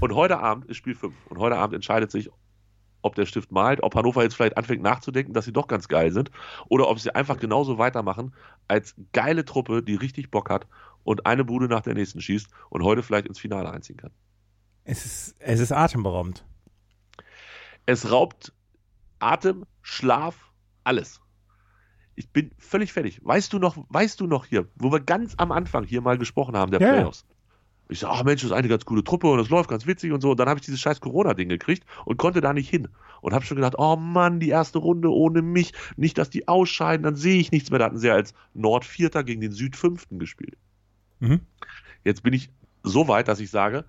Und 0.00 0.14
heute 0.14 0.38
Abend 0.38 0.66
ist 0.66 0.78
Spiel 0.78 0.94
5. 0.94 1.14
Und 1.28 1.38
heute 1.38 1.56
Abend 1.56 1.74
entscheidet 1.74 2.10
sich, 2.10 2.30
ob 3.02 3.14
der 3.14 3.26
Stift 3.26 3.50
malt, 3.50 3.82
ob 3.82 3.94
Hannover 3.94 4.22
jetzt 4.22 4.34
vielleicht 4.34 4.56
anfängt 4.56 4.82
nachzudenken, 4.82 5.32
dass 5.32 5.44
sie 5.44 5.52
doch 5.52 5.68
ganz 5.68 5.88
geil 5.88 6.12
sind, 6.12 6.30
oder 6.68 6.88
ob 6.88 6.98
sie 6.98 7.14
einfach 7.14 7.38
genauso 7.38 7.78
weitermachen 7.78 8.34
als 8.68 8.94
geile 9.12 9.44
Truppe, 9.44 9.82
die 9.82 9.94
richtig 9.94 10.30
Bock 10.30 10.50
hat 10.50 10.66
und 11.04 11.26
eine 11.26 11.44
Bude 11.44 11.66
nach 11.66 11.82
der 11.82 11.94
nächsten 11.94 12.20
schießt 12.20 12.48
und 12.70 12.82
heute 12.82 13.02
vielleicht 13.02 13.26
ins 13.26 13.38
Finale 13.38 13.70
einziehen 13.70 13.96
kann. 13.96 14.10
Es 14.84 15.04
ist, 15.04 15.36
es 15.38 15.60
ist 15.60 15.72
atemberaubend. 15.72 16.44
Es 17.86 18.10
raubt 18.10 18.52
Atem, 19.18 19.66
Schlaf, 19.82 20.52
alles. 20.84 21.20
Ich 22.14 22.30
bin 22.30 22.50
völlig 22.58 22.92
fertig. 22.92 23.20
Weißt 23.22 23.52
du 23.52 23.58
noch, 23.58 23.76
weißt 23.88 24.20
du 24.20 24.26
noch 24.26 24.46
hier, 24.46 24.68
wo 24.76 24.92
wir 24.92 25.00
ganz 25.00 25.34
am 25.38 25.52
Anfang 25.52 25.84
hier 25.84 26.00
mal 26.00 26.18
gesprochen 26.18 26.56
haben, 26.56 26.70
der 26.70 26.80
Ja. 26.80 26.92
Playoffs? 26.92 27.24
Ich 27.88 27.98
sage, 27.98 28.14
ach 28.14 28.22
Mensch, 28.22 28.42
das 28.42 28.50
ist 28.52 28.56
eine 28.56 28.68
ganz 28.68 28.84
coole 28.84 29.02
Truppe 29.02 29.28
und 29.28 29.38
das 29.38 29.48
läuft 29.48 29.68
ganz 29.68 29.84
witzig 29.84 30.12
und 30.12 30.20
so. 30.20 30.30
Und 30.30 30.38
dann 30.38 30.48
habe 30.48 30.60
ich 30.60 30.64
dieses 30.64 30.80
scheiß 30.80 31.00
Corona-Ding 31.00 31.48
gekriegt 31.48 31.84
und 32.04 32.18
konnte 32.18 32.40
da 32.40 32.52
nicht 32.52 32.70
hin. 32.70 32.86
Und 33.20 33.34
habe 33.34 33.44
schon 33.44 33.56
gedacht, 33.56 33.74
oh 33.78 33.96
Mann, 33.96 34.38
die 34.38 34.48
erste 34.48 34.78
Runde 34.78 35.10
ohne 35.10 35.42
mich. 35.42 35.72
Nicht, 35.96 36.16
dass 36.16 36.30
die 36.30 36.46
ausscheiden, 36.46 37.02
dann 37.02 37.16
sehe 37.16 37.40
ich 37.40 37.50
nichts 37.50 37.70
mehr. 37.70 37.80
Da 37.80 37.86
hatten 37.86 37.98
sie 37.98 38.06
ja 38.06 38.14
als 38.14 38.32
Nordvierter 38.54 39.24
gegen 39.24 39.40
den 39.40 39.50
Südfünften 39.52 40.20
gespielt. 40.20 40.56
Mhm. 41.20 41.40
Jetzt 42.04 42.22
bin 42.22 42.32
ich 42.32 42.50
so 42.82 43.08
weit, 43.08 43.28
dass 43.28 43.40
ich 43.40 43.50
sage, 43.50 43.84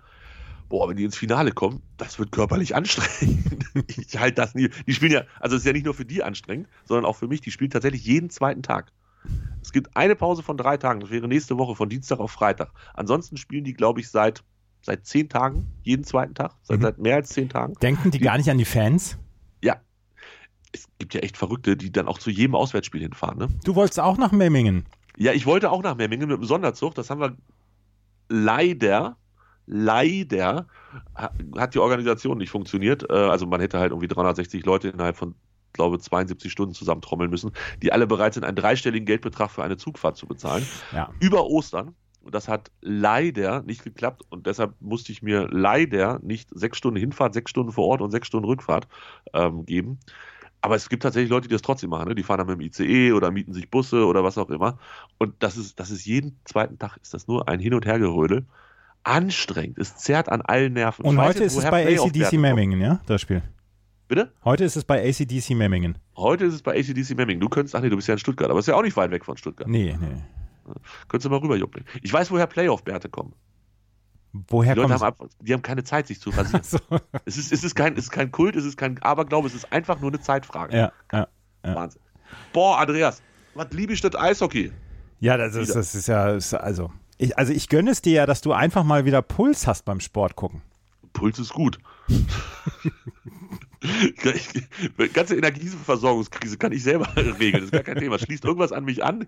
boah, 0.69 0.87
wenn 0.89 0.97
die 0.97 1.03
ins 1.03 1.17
Finale 1.17 1.51
kommen, 1.51 1.81
das 1.97 2.19
wird 2.19 2.31
körperlich 2.31 2.75
anstrengend. 2.75 3.65
ich 3.87 4.17
halte 4.19 4.35
das 4.35 4.53
nie. 4.55 4.69
Die 4.87 4.93
spielen 4.93 5.11
ja, 5.11 5.23
also 5.39 5.55
es 5.55 5.61
ist 5.63 5.65
ja 5.67 5.73
nicht 5.73 5.85
nur 5.85 5.93
für 5.93 6.05
die 6.05 6.23
anstrengend, 6.23 6.67
sondern 6.85 7.05
auch 7.05 7.15
für 7.17 7.27
mich. 7.27 7.41
Die 7.41 7.51
spielen 7.51 7.71
tatsächlich 7.71 8.05
jeden 8.05 8.29
zweiten 8.29 8.63
Tag. 8.63 8.91
Es 9.61 9.71
gibt 9.71 9.95
eine 9.95 10.15
Pause 10.15 10.43
von 10.43 10.57
drei 10.57 10.77
Tagen. 10.77 10.99
Das 11.01 11.09
wäre 11.11 11.27
nächste 11.27 11.57
Woche 11.57 11.75
von 11.75 11.89
Dienstag 11.89 12.19
auf 12.19 12.31
Freitag. 12.31 12.71
Ansonsten 12.93 13.37
spielen 13.37 13.63
die, 13.63 13.73
glaube 13.73 13.99
ich, 13.99 14.09
seit, 14.09 14.43
seit 14.81 15.05
zehn 15.05 15.29
Tagen, 15.29 15.67
jeden 15.83 16.03
zweiten 16.03 16.33
Tag, 16.33 16.55
seit, 16.63 16.79
Mhm. 16.79 16.83
seit 16.83 16.97
mehr 16.97 17.15
als 17.17 17.29
zehn 17.29 17.47
Tagen. 17.47 17.73
Denken 17.81 18.09
die 18.11 18.19
gar 18.19 18.37
nicht 18.37 18.49
an 18.49 18.57
die 18.57 18.65
Fans? 18.65 19.17
Ja. 19.63 19.79
Es 20.71 20.87
gibt 20.97 21.13
ja 21.13 21.19
echt 21.19 21.37
Verrückte, 21.37 21.77
die 21.77 21.91
dann 21.91 22.07
auch 22.07 22.17
zu 22.17 22.29
jedem 22.31 22.55
Auswärtsspiel 22.55 23.01
hinfahren. 23.01 23.37
Ne? 23.37 23.49
Du 23.63 23.75
wolltest 23.75 23.99
auch 23.99 24.17
nach 24.17 24.31
Memmingen. 24.31 24.85
Ja, 25.17 25.33
ich 25.33 25.45
wollte 25.45 25.71
auch 25.71 25.83
nach 25.83 25.95
Memmingen 25.95 26.27
mit 26.29 26.37
dem 26.37 26.43
Sonderzug. 26.45 26.95
Das 26.95 27.09
haben 27.09 27.21
wir 27.21 27.35
leider, 28.29 29.17
leider 29.65 30.67
ha- 31.15 31.31
hat 31.57 31.73
die 31.73 31.79
Organisation 31.79 32.37
nicht 32.37 32.49
funktioniert. 32.49 33.09
Äh, 33.09 33.13
Also 33.13 33.45
man 33.45 33.61
hätte 33.61 33.79
halt 33.79 33.91
irgendwie 33.91 34.07
360 34.07 34.65
Leute 34.65 34.89
innerhalb 34.89 35.17
von, 35.17 35.35
glaube 35.73 35.99
72 35.99 36.51
Stunden 36.51 36.73
zusammentrommeln 36.73 37.29
müssen, 37.29 37.51
die 37.81 37.91
alle 37.91 38.07
bereit 38.07 38.33
sind, 38.33 38.43
einen 38.43 38.55
dreistelligen 38.55 39.05
Geldbetrag 39.05 39.51
für 39.51 39.63
eine 39.63 39.77
Zugfahrt 39.77 40.17
zu 40.17 40.27
bezahlen. 40.27 40.65
Ja. 40.91 41.09
Über 41.19 41.45
Ostern. 41.47 41.95
Und 42.23 42.35
das 42.35 42.47
hat 42.47 42.69
leider 42.81 43.63
nicht 43.63 43.83
geklappt. 43.83 44.21
Und 44.29 44.45
deshalb 44.45 44.75
musste 44.79 45.11
ich 45.11 45.23
mir 45.23 45.47
leider 45.49 46.19
nicht 46.21 46.49
sechs 46.53 46.77
Stunden 46.77 46.99
Hinfahrt, 46.99 47.33
sechs 47.33 47.49
Stunden 47.49 47.71
vor 47.71 47.87
Ort 47.87 48.01
und 48.01 48.11
sechs 48.11 48.27
Stunden 48.27 48.45
Rückfahrt 48.45 48.87
ähm, 49.33 49.65
geben. 49.65 49.99
Aber 50.61 50.75
es 50.75 50.89
gibt 50.89 51.03
tatsächlich 51.03 51.29
Leute, 51.29 51.47
die 51.47 51.53
das 51.53 51.63
trotzdem 51.63 51.89
machen. 51.89 52.09
Ne? 52.09 52.15
Die 52.15 52.23
fahren 52.23 52.37
dann 52.37 52.47
mit 52.47 52.59
dem 52.59 52.61
ICE 52.61 53.13
oder 53.13 53.31
mieten 53.31 53.53
sich 53.53 53.69
Busse 53.69 54.05
oder 54.05 54.23
was 54.23 54.37
auch 54.37 54.49
immer. 54.49 54.77
Und 55.17 55.33
das 55.39 55.57
ist, 55.57 55.79
das 55.79 55.89
ist 55.89 56.05
jeden 56.05 56.39
zweiten 56.45 56.77
Tag 56.77 56.97
ist 57.01 57.13
das 57.13 57.27
nur 57.27 57.47
ein 57.47 57.59
Hin- 57.59 57.73
und 57.73 57.85
Hergerödel. 57.85 58.45
Anstrengend. 59.03 59.79
Es 59.79 59.95
zerrt 59.97 60.29
an 60.29 60.41
allen 60.41 60.73
Nerven. 60.73 61.03
Und 61.03 61.15
Ich 61.15 61.21
heute 61.21 61.39
jetzt, 61.43 61.57
ist 61.57 61.63
es 61.63 61.69
bei 61.69 61.97
ACDC. 61.97 62.33
Memmingen, 62.33 62.79
ja, 62.79 63.01
das 63.07 63.21
Spiel. 63.21 63.41
Bitte? 64.07 64.31
Heute 64.43 64.65
ist 64.65 64.75
es 64.75 64.83
bei 64.83 65.07
ACDC 65.07 65.55
Memmingen. 65.55 65.97
Heute 66.15 66.45
ist 66.45 66.53
es 66.53 66.61
bei 66.61 66.77
ACDC 66.77 67.15
Memmingen. 67.15 67.39
Du 67.39 67.49
könntest, 67.49 67.75
ach 67.75 67.81
nee, 67.81 67.89
du 67.89 67.95
bist 67.95 68.07
ja 68.07 68.13
in 68.13 68.19
Stuttgart, 68.19 68.49
aber 68.51 68.59
ist 68.59 68.67
ja 68.67 68.75
auch 68.75 68.83
nicht 68.83 68.97
weit 68.97 69.09
weg 69.09 69.25
von 69.25 69.37
Stuttgart. 69.37 69.67
Nee, 69.67 69.97
nee. 69.99 70.73
Könntest 71.07 71.25
du 71.25 71.29
mal 71.29 71.39
rüberjuppeln. 71.39 71.85
Ich 72.03 72.13
weiß, 72.13 72.29
woher 72.29 72.45
Playoff-Werte 72.45 73.09
kommen. 73.09 73.33
Woher 74.33 74.73
Die 74.73 74.79
Leute 74.79 74.93
kommt 74.93 75.01
haben 75.01 75.07
einfach, 75.07 75.27
die 75.41 75.53
haben 75.53 75.61
keine 75.61 75.83
Zeit, 75.83 76.07
sich 76.07 76.19
zu 76.19 76.29
rasieren. 76.35 76.63
so. 76.63 76.77
es, 77.25 77.37
ist, 77.37 77.51
es, 77.51 77.63
ist 77.63 77.75
kein, 77.75 77.93
es 77.93 78.05
ist 78.05 78.11
kein 78.11 78.31
Kult, 78.31 78.55
es 78.55 78.65
ist 78.65 78.77
kein 78.77 79.01
Aberglaube, 79.01 79.47
es 79.47 79.53
ist 79.53 79.71
einfach 79.71 79.99
nur 79.99 80.09
eine 80.09 80.21
Zeitfrage. 80.21 80.75
Ja, 80.75 80.91
ja. 81.11 81.27
ja. 81.65 81.75
Wahnsinn. 81.75 82.01
Boah, 82.53 82.79
Andreas, 82.79 83.21
was 83.55 83.67
liebe 83.71 83.93
ich 83.93 84.01
das 84.01 84.15
Eishockey? 84.15 84.71
Ja, 85.19 85.37
das 85.37 85.55
ist, 85.55 85.75
das 85.75 85.93
ist 85.93 86.07
ja, 86.07 86.31
ist 86.31 86.53
also, 86.53 86.91
ich, 87.17 87.37
also 87.37 87.53
ich 87.53 87.69
gönne 87.69 87.91
es 87.91 88.01
dir 88.01 88.13
ja, 88.13 88.25
dass 88.25 88.41
du 88.41 88.53
einfach 88.53 88.83
mal 88.83 89.05
wieder 89.05 89.21
Puls 89.21 89.67
hast 89.67 89.85
beim 89.85 89.99
Sport 89.99 90.35
gucken. 90.35 90.61
Puls 91.13 91.37
ist 91.37 91.53
gut. 91.53 91.77
Ganze 95.13 95.35
Energieversorgungskrise 95.35 96.57
kann 96.57 96.71
ich 96.71 96.83
selber 96.83 97.07
regeln, 97.15 97.53
das 97.53 97.63
ist 97.65 97.71
gar 97.71 97.83
kein 97.83 97.97
Thema. 97.97 98.17
Schließt 98.17 98.45
irgendwas 98.45 98.71
an 98.71 98.85
mich 98.85 99.03
an, 99.03 99.27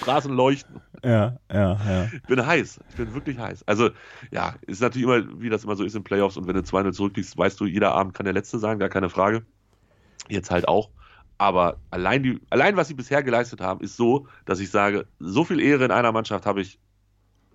Straßen 0.00 0.32
leuchten. 0.32 0.80
Ja, 1.04 1.36
ja, 1.52 1.72
ja. 1.74 2.08
Ich 2.12 2.22
bin 2.22 2.44
heiß, 2.44 2.80
ich 2.90 2.96
bin 2.96 3.14
wirklich 3.14 3.38
heiß. 3.38 3.62
Also, 3.66 3.90
ja, 4.30 4.54
ist 4.66 4.80
natürlich 4.82 5.06
immer, 5.06 5.40
wie 5.40 5.48
das 5.48 5.64
immer 5.64 5.76
so 5.76 5.84
ist 5.84 5.94
in 5.94 6.04
Playoffs 6.04 6.36
und 6.36 6.46
wenn 6.46 6.54
du 6.54 6.60
2-0 6.62 6.92
zurückliegst, 6.92 7.36
weißt 7.38 7.58
du, 7.60 7.66
jeder 7.66 7.92
Abend 7.92 8.14
kann 8.14 8.24
der 8.24 8.34
letzte 8.34 8.58
sein, 8.58 8.78
gar 8.78 8.88
keine 8.88 9.08
Frage. 9.08 9.44
Jetzt 10.28 10.50
halt 10.50 10.68
auch. 10.68 10.90
Aber 11.38 11.78
allein, 11.90 12.22
die, 12.22 12.38
allein 12.50 12.76
was 12.76 12.88
sie 12.88 12.94
bisher 12.94 13.22
geleistet 13.22 13.60
haben, 13.62 13.80
ist 13.80 13.96
so, 13.96 14.26
dass 14.44 14.60
ich 14.60 14.70
sage, 14.70 15.06
so 15.18 15.44
viel 15.44 15.58
Ehre 15.60 15.86
in 15.86 15.90
einer 15.90 16.12
Mannschaft 16.12 16.44
habe 16.44 16.60
ich 16.60 16.78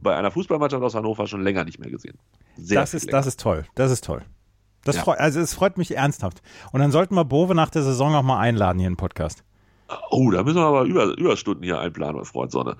bei 0.01 0.15
einer 0.15 0.31
Fußballmannschaft 0.31 0.83
aus 0.83 0.95
Hannover 0.95 1.27
schon 1.27 1.43
länger 1.43 1.63
nicht 1.65 1.79
mehr 1.79 1.91
gesehen. 1.91 2.17
Sehr 2.57 2.79
Das 2.79 2.93
ist, 2.93 3.05
länger. 3.05 3.17
das 3.17 3.27
ist 3.27 3.39
toll. 3.39 3.65
Das 3.75 3.91
ist 3.91 4.03
toll. 4.03 4.23
Das 4.83 4.95
Ja. 4.97 5.03
freut, 5.03 5.19
also 5.19 5.39
es 5.39 5.53
freut 5.53 5.77
mich 5.77 5.95
ernsthaft. 5.95 6.41
Und 6.71 6.79
dann 6.79 6.91
sollten 6.91 7.15
wir 7.15 7.25
Bove 7.25 7.53
nach 7.53 7.69
der 7.69 7.83
Saison 7.83 8.13
auch 8.15 8.23
mal 8.23 8.39
einladen 8.39 8.79
hier 8.79 8.87
in 8.87 8.93
den 8.93 8.97
Podcast. 8.97 9.43
Oh, 10.09 10.31
da 10.31 10.43
müssen 10.43 10.57
wir 10.57 10.65
aber 10.65 10.83
über, 10.83 11.05
Überstunden 11.17 11.63
hier 11.63 11.79
einplanen, 11.79 12.15
mein 12.15 12.25
Freund 12.25 12.51
Sonne. 12.51 12.75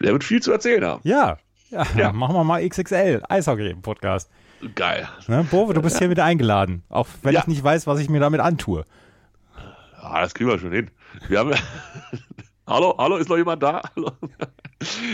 Der 0.00 0.12
wird 0.12 0.24
viel 0.24 0.42
zu 0.42 0.52
erzählen 0.52 0.84
haben. 0.84 1.00
Ja. 1.04 1.38
Ja, 1.70 1.86
Ja. 1.96 2.12
machen 2.12 2.34
wir 2.34 2.44
mal 2.44 2.66
XXL, 2.68 3.22
Eishockey-Podcast. 3.28 4.30
Geil. 4.74 5.08
Ne? 5.28 5.46
Bove, 5.50 5.74
du 5.74 5.82
bist 5.82 5.98
hier 5.98 6.10
wieder 6.10 6.24
eingeladen. 6.24 6.82
Auch 6.88 7.06
wenn 7.22 7.34
Ja. 7.34 7.40
ich 7.40 7.46
nicht 7.46 7.62
weiß, 7.64 7.86
was 7.86 8.00
ich 8.00 8.08
mir 8.08 8.20
damit 8.20 8.40
antue. 8.40 8.84
Ah, 10.00 10.20
das 10.20 10.34
kriegen 10.34 10.50
wir 10.50 10.58
schon 10.58 10.72
hin. 10.72 10.90
Wir 11.28 11.38
haben. 11.38 11.52
hallo, 12.66 12.94
hallo, 12.98 13.16
ist 13.16 13.28
noch 13.28 13.36
jemand 13.36 13.62
da? 13.62 13.80
Hallo? 13.96 14.10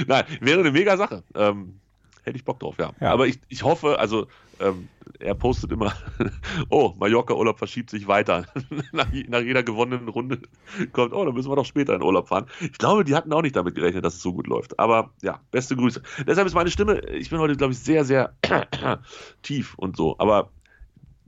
Nein, 0.06 0.24
wäre 0.40 0.60
eine 0.60 0.72
mega 0.72 0.96
Sache. 0.96 1.22
Ähm, 1.34 1.80
hätte 2.22 2.36
ich 2.36 2.44
Bock 2.44 2.60
drauf, 2.60 2.76
ja. 2.78 2.92
Ja. 3.00 3.12
Aber 3.12 3.26
ich, 3.26 3.40
ich 3.48 3.62
hoffe, 3.62 3.98
also 3.98 4.26
ähm, 4.60 4.88
er 5.18 5.34
postet 5.34 5.72
immer, 5.72 5.92
oh, 6.68 6.94
Mallorca-Urlaub 6.98 7.58
verschiebt 7.58 7.90
sich 7.90 8.06
weiter. 8.08 8.46
nach, 8.92 9.06
nach 9.28 9.40
jeder 9.40 9.62
gewonnenen 9.62 10.08
Runde 10.08 10.40
kommt, 10.92 11.12
oh, 11.12 11.24
dann 11.24 11.34
müssen 11.34 11.50
wir 11.50 11.56
doch 11.56 11.64
später 11.64 11.94
in 11.94 12.02
Urlaub 12.02 12.28
fahren. 12.28 12.46
Ich 12.60 12.78
glaube, 12.78 13.04
die 13.04 13.14
hatten 13.14 13.32
auch 13.32 13.42
nicht 13.42 13.56
damit 13.56 13.74
gerechnet, 13.74 14.04
dass 14.04 14.14
es 14.14 14.22
so 14.22 14.32
gut 14.32 14.46
läuft. 14.46 14.78
Aber 14.78 15.10
ja, 15.22 15.40
beste 15.50 15.76
Grüße. 15.76 16.02
Deshalb 16.26 16.46
ist 16.46 16.54
meine 16.54 16.70
Stimme, 16.70 17.00
ich 17.10 17.30
bin 17.30 17.38
heute, 17.38 17.56
glaube 17.56 17.72
ich, 17.72 17.78
sehr, 17.78 18.04
sehr 18.04 18.34
tief 19.42 19.74
und 19.76 19.96
so. 19.96 20.16
Aber 20.18 20.50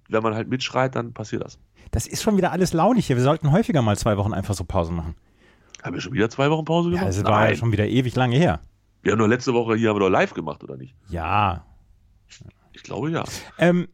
wenn 0.09 0.23
man 0.23 0.35
halt 0.35 0.49
mitschreit, 0.49 0.95
dann 0.95 1.13
passiert 1.13 1.43
das. 1.43 1.59
Das 1.91 2.07
ist 2.07 2.23
schon 2.23 2.37
wieder 2.37 2.53
alles 2.53 2.73
launig 2.73 3.07
hier. 3.07 3.17
Wir 3.17 3.23
sollten 3.23 3.51
häufiger 3.53 3.83
mal 3.83 3.97
zwei 3.97 4.17
Wochen 4.17 4.33
einfach 4.33 4.55
so 4.55 4.65
Pausen 4.65 4.97
machen. 4.97 5.15
Haben 5.83 5.95
wir 5.95 6.01
schon 6.01 6.13
wieder 6.13 6.31
zwei 6.31 6.51
Wochen 6.51 6.65
Pause 6.65 6.91
Ja, 6.91 7.01
gemacht? 7.01 7.09
das 7.09 7.25
war 7.25 7.43
ja 7.43 7.49
Nein. 7.49 7.57
schon 7.57 7.73
wieder 7.73 7.87
ewig 7.87 8.15
lange 8.15 8.37
her. 8.37 8.61
Wir 9.03 9.13
haben 9.13 9.19
doch 9.19 9.27
letzte 9.27 9.53
Woche 9.53 9.77
hier 9.77 9.91
haben 9.91 9.97
wir 9.97 10.01
doch 10.01 10.11
live 10.11 10.33
gemacht, 10.33 10.63
oder 10.63 10.77
nicht? 10.77 10.95
Ja. 11.09 11.67
Ich 12.73 12.83
glaube 12.83 13.11
ja. 13.11 13.25
Ähm, 13.59 13.89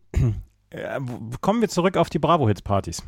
äh, 0.70 1.00
kommen 1.40 1.60
wir 1.60 1.68
zurück 1.68 1.96
auf 1.96 2.10
die 2.10 2.18
Bravo-Hits-Partys. 2.18 3.02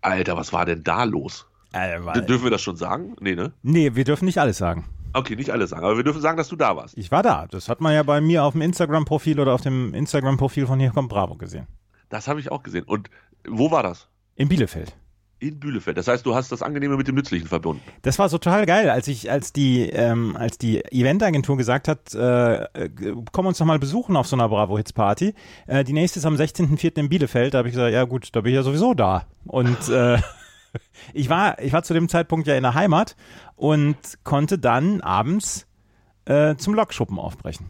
Alter, 0.00 0.36
was 0.36 0.52
war 0.52 0.64
denn 0.64 0.84
da 0.84 1.04
los? 1.04 1.46
Äh, 1.72 2.00
D 2.14 2.22
dürfen 2.22 2.44
wir 2.44 2.50
das 2.50 2.62
schon 2.62 2.76
sagen? 2.76 3.16
Nee, 3.20 3.34
ne? 3.34 3.52
nee, 3.62 3.94
wir 3.94 4.04
dürfen 4.04 4.24
nicht 4.24 4.38
alles 4.38 4.56
sagen. 4.58 4.86
Okay, 5.12 5.36
nicht 5.36 5.50
alles 5.50 5.70
sagen, 5.70 5.84
aber 5.84 5.96
wir 5.96 6.04
dürfen 6.04 6.22
sagen, 6.22 6.36
dass 6.36 6.48
du 6.48 6.56
da 6.56 6.76
warst. 6.76 6.96
Ich 6.96 7.10
war 7.10 7.22
da. 7.22 7.46
Das 7.46 7.68
hat 7.68 7.80
man 7.80 7.94
ja 7.94 8.02
bei 8.02 8.20
mir 8.20 8.44
auf 8.44 8.52
dem 8.52 8.62
Instagram-Profil 8.62 9.40
oder 9.40 9.54
auf 9.54 9.60
dem 9.60 9.92
Instagram-Profil 9.94 10.66
von 10.66 10.78
Hier 10.78 10.90
kommt 10.90 11.08
Bravo 11.08 11.34
gesehen. 11.36 11.66
Das 12.08 12.28
habe 12.28 12.40
ich 12.40 12.52
auch 12.52 12.62
gesehen. 12.62 12.84
Und 12.84 13.10
wo 13.46 13.70
war 13.70 13.82
das? 13.82 14.08
In 14.36 14.48
Bielefeld. 14.48 14.96
In 15.40 15.60
Bielefeld. 15.60 15.96
Das 15.96 16.08
heißt, 16.08 16.26
du 16.26 16.34
hast 16.34 16.50
das 16.50 16.62
Angenehme 16.62 16.96
mit 16.96 17.06
dem 17.06 17.14
Nützlichen 17.14 17.46
verbunden. 17.46 17.82
Das 18.02 18.18
war 18.18 18.28
so 18.28 18.38
total 18.38 18.66
geil, 18.66 18.90
als 18.90 19.06
ich, 19.06 19.30
als 19.30 19.52
die, 19.52 19.82
ähm, 19.82 20.36
als 20.36 20.58
die 20.58 20.84
Eventagentur 20.84 21.56
gesagt 21.56 21.86
hat, 21.86 22.14
äh, 22.14 22.62
äh, 22.64 22.90
komm 23.30 23.46
uns 23.46 23.58
doch 23.58 23.66
mal 23.66 23.78
besuchen 23.78 24.16
auf 24.16 24.26
so 24.26 24.34
einer 24.34 24.48
Bravo 24.48 24.76
Hits 24.76 24.92
Party. 24.92 25.34
Äh, 25.66 25.84
die 25.84 25.92
nächste 25.92 26.18
ist 26.18 26.26
am 26.26 26.34
16.04. 26.34 26.98
in 26.98 27.08
Bielefeld. 27.08 27.54
Da 27.54 27.58
habe 27.58 27.68
ich 27.68 27.74
gesagt, 27.74 27.92
ja 27.92 28.04
gut, 28.04 28.30
da 28.32 28.40
bin 28.40 28.50
ich 28.50 28.56
ja 28.56 28.62
sowieso 28.62 28.94
da. 28.94 29.26
Und 29.46 29.88
äh, 29.88 30.18
Ich 31.12 31.28
war, 31.28 31.58
ich 31.60 31.72
war 31.72 31.82
zu 31.82 31.94
dem 31.94 32.08
Zeitpunkt 32.08 32.46
ja 32.46 32.56
in 32.56 32.62
der 32.62 32.74
Heimat 32.74 33.16
und 33.56 33.96
konnte 34.24 34.58
dann 34.58 35.00
abends 35.00 35.66
äh, 36.24 36.56
zum 36.56 36.74
Lokschuppen 36.74 37.18
aufbrechen. 37.18 37.66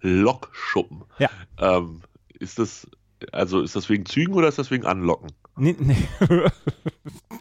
Lokschuppen. 0.00 1.04
Ja. 1.18 1.28
Ähm, 1.58 2.02
ist 2.38 2.58
das, 2.58 2.88
also 3.32 3.60
ist 3.60 3.76
das 3.76 3.88
wegen 3.88 4.06
Zügen 4.06 4.34
oder 4.34 4.48
ist 4.48 4.58
das 4.58 4.70
wegen 4.70 4.86
Anlocken? 4.86 5.30
Nee, 5.58 5.76
nee. 5.78 5.96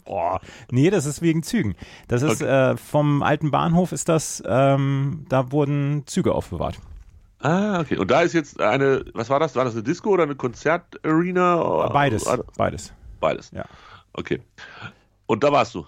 Boah. 0.05 0.39
nee, 0.71 0.89
das 0.89 1.05
ist 1.05 1.21
wegen 1.21 1.43
Zügen. 1.43 1.75
Das 2.07 2.21
ist 2.21 2.41
äh, 2.41 2.77
vom 2.77 3.21
alten 3.23 3.51
Bahnhof 3.51 3.91
ist 3.91 4.09
das, 4.09 4.41
ähm, 4.45 5.25
da 5.29 5.51
wurden 5.51 6.03
Züge 6.05 6.33
aufbewahrt. 6.33 6.79
Ah, 7.39 7.81
okay. 7.81 7.97
Und 7.97 8.09
da 8.09 8.21
ist 8.21 8.33
jetzt 8.33 8.59
eine, 8.59 9.05
was 9.13 9.29
war 9.29 9.39
das? 9.39 9.55
War 9.55 9.65
das 9.65 9.73
eine 9.73 9.83
Disco 9.83 10.09
oder 10.09 10.23
eine 10.23 10.35
Konzertarena? 10.35 11.89
Beides, 11.89 12.25
beides. 12.57 12.93
Beides. 13.19 13.51
Ja. 13.51 13.65
Okay. 14.13 14.41
Und 15.27 15.43
da 15.43 15.51
warst 15.51 15.75
du. 15.75 15.85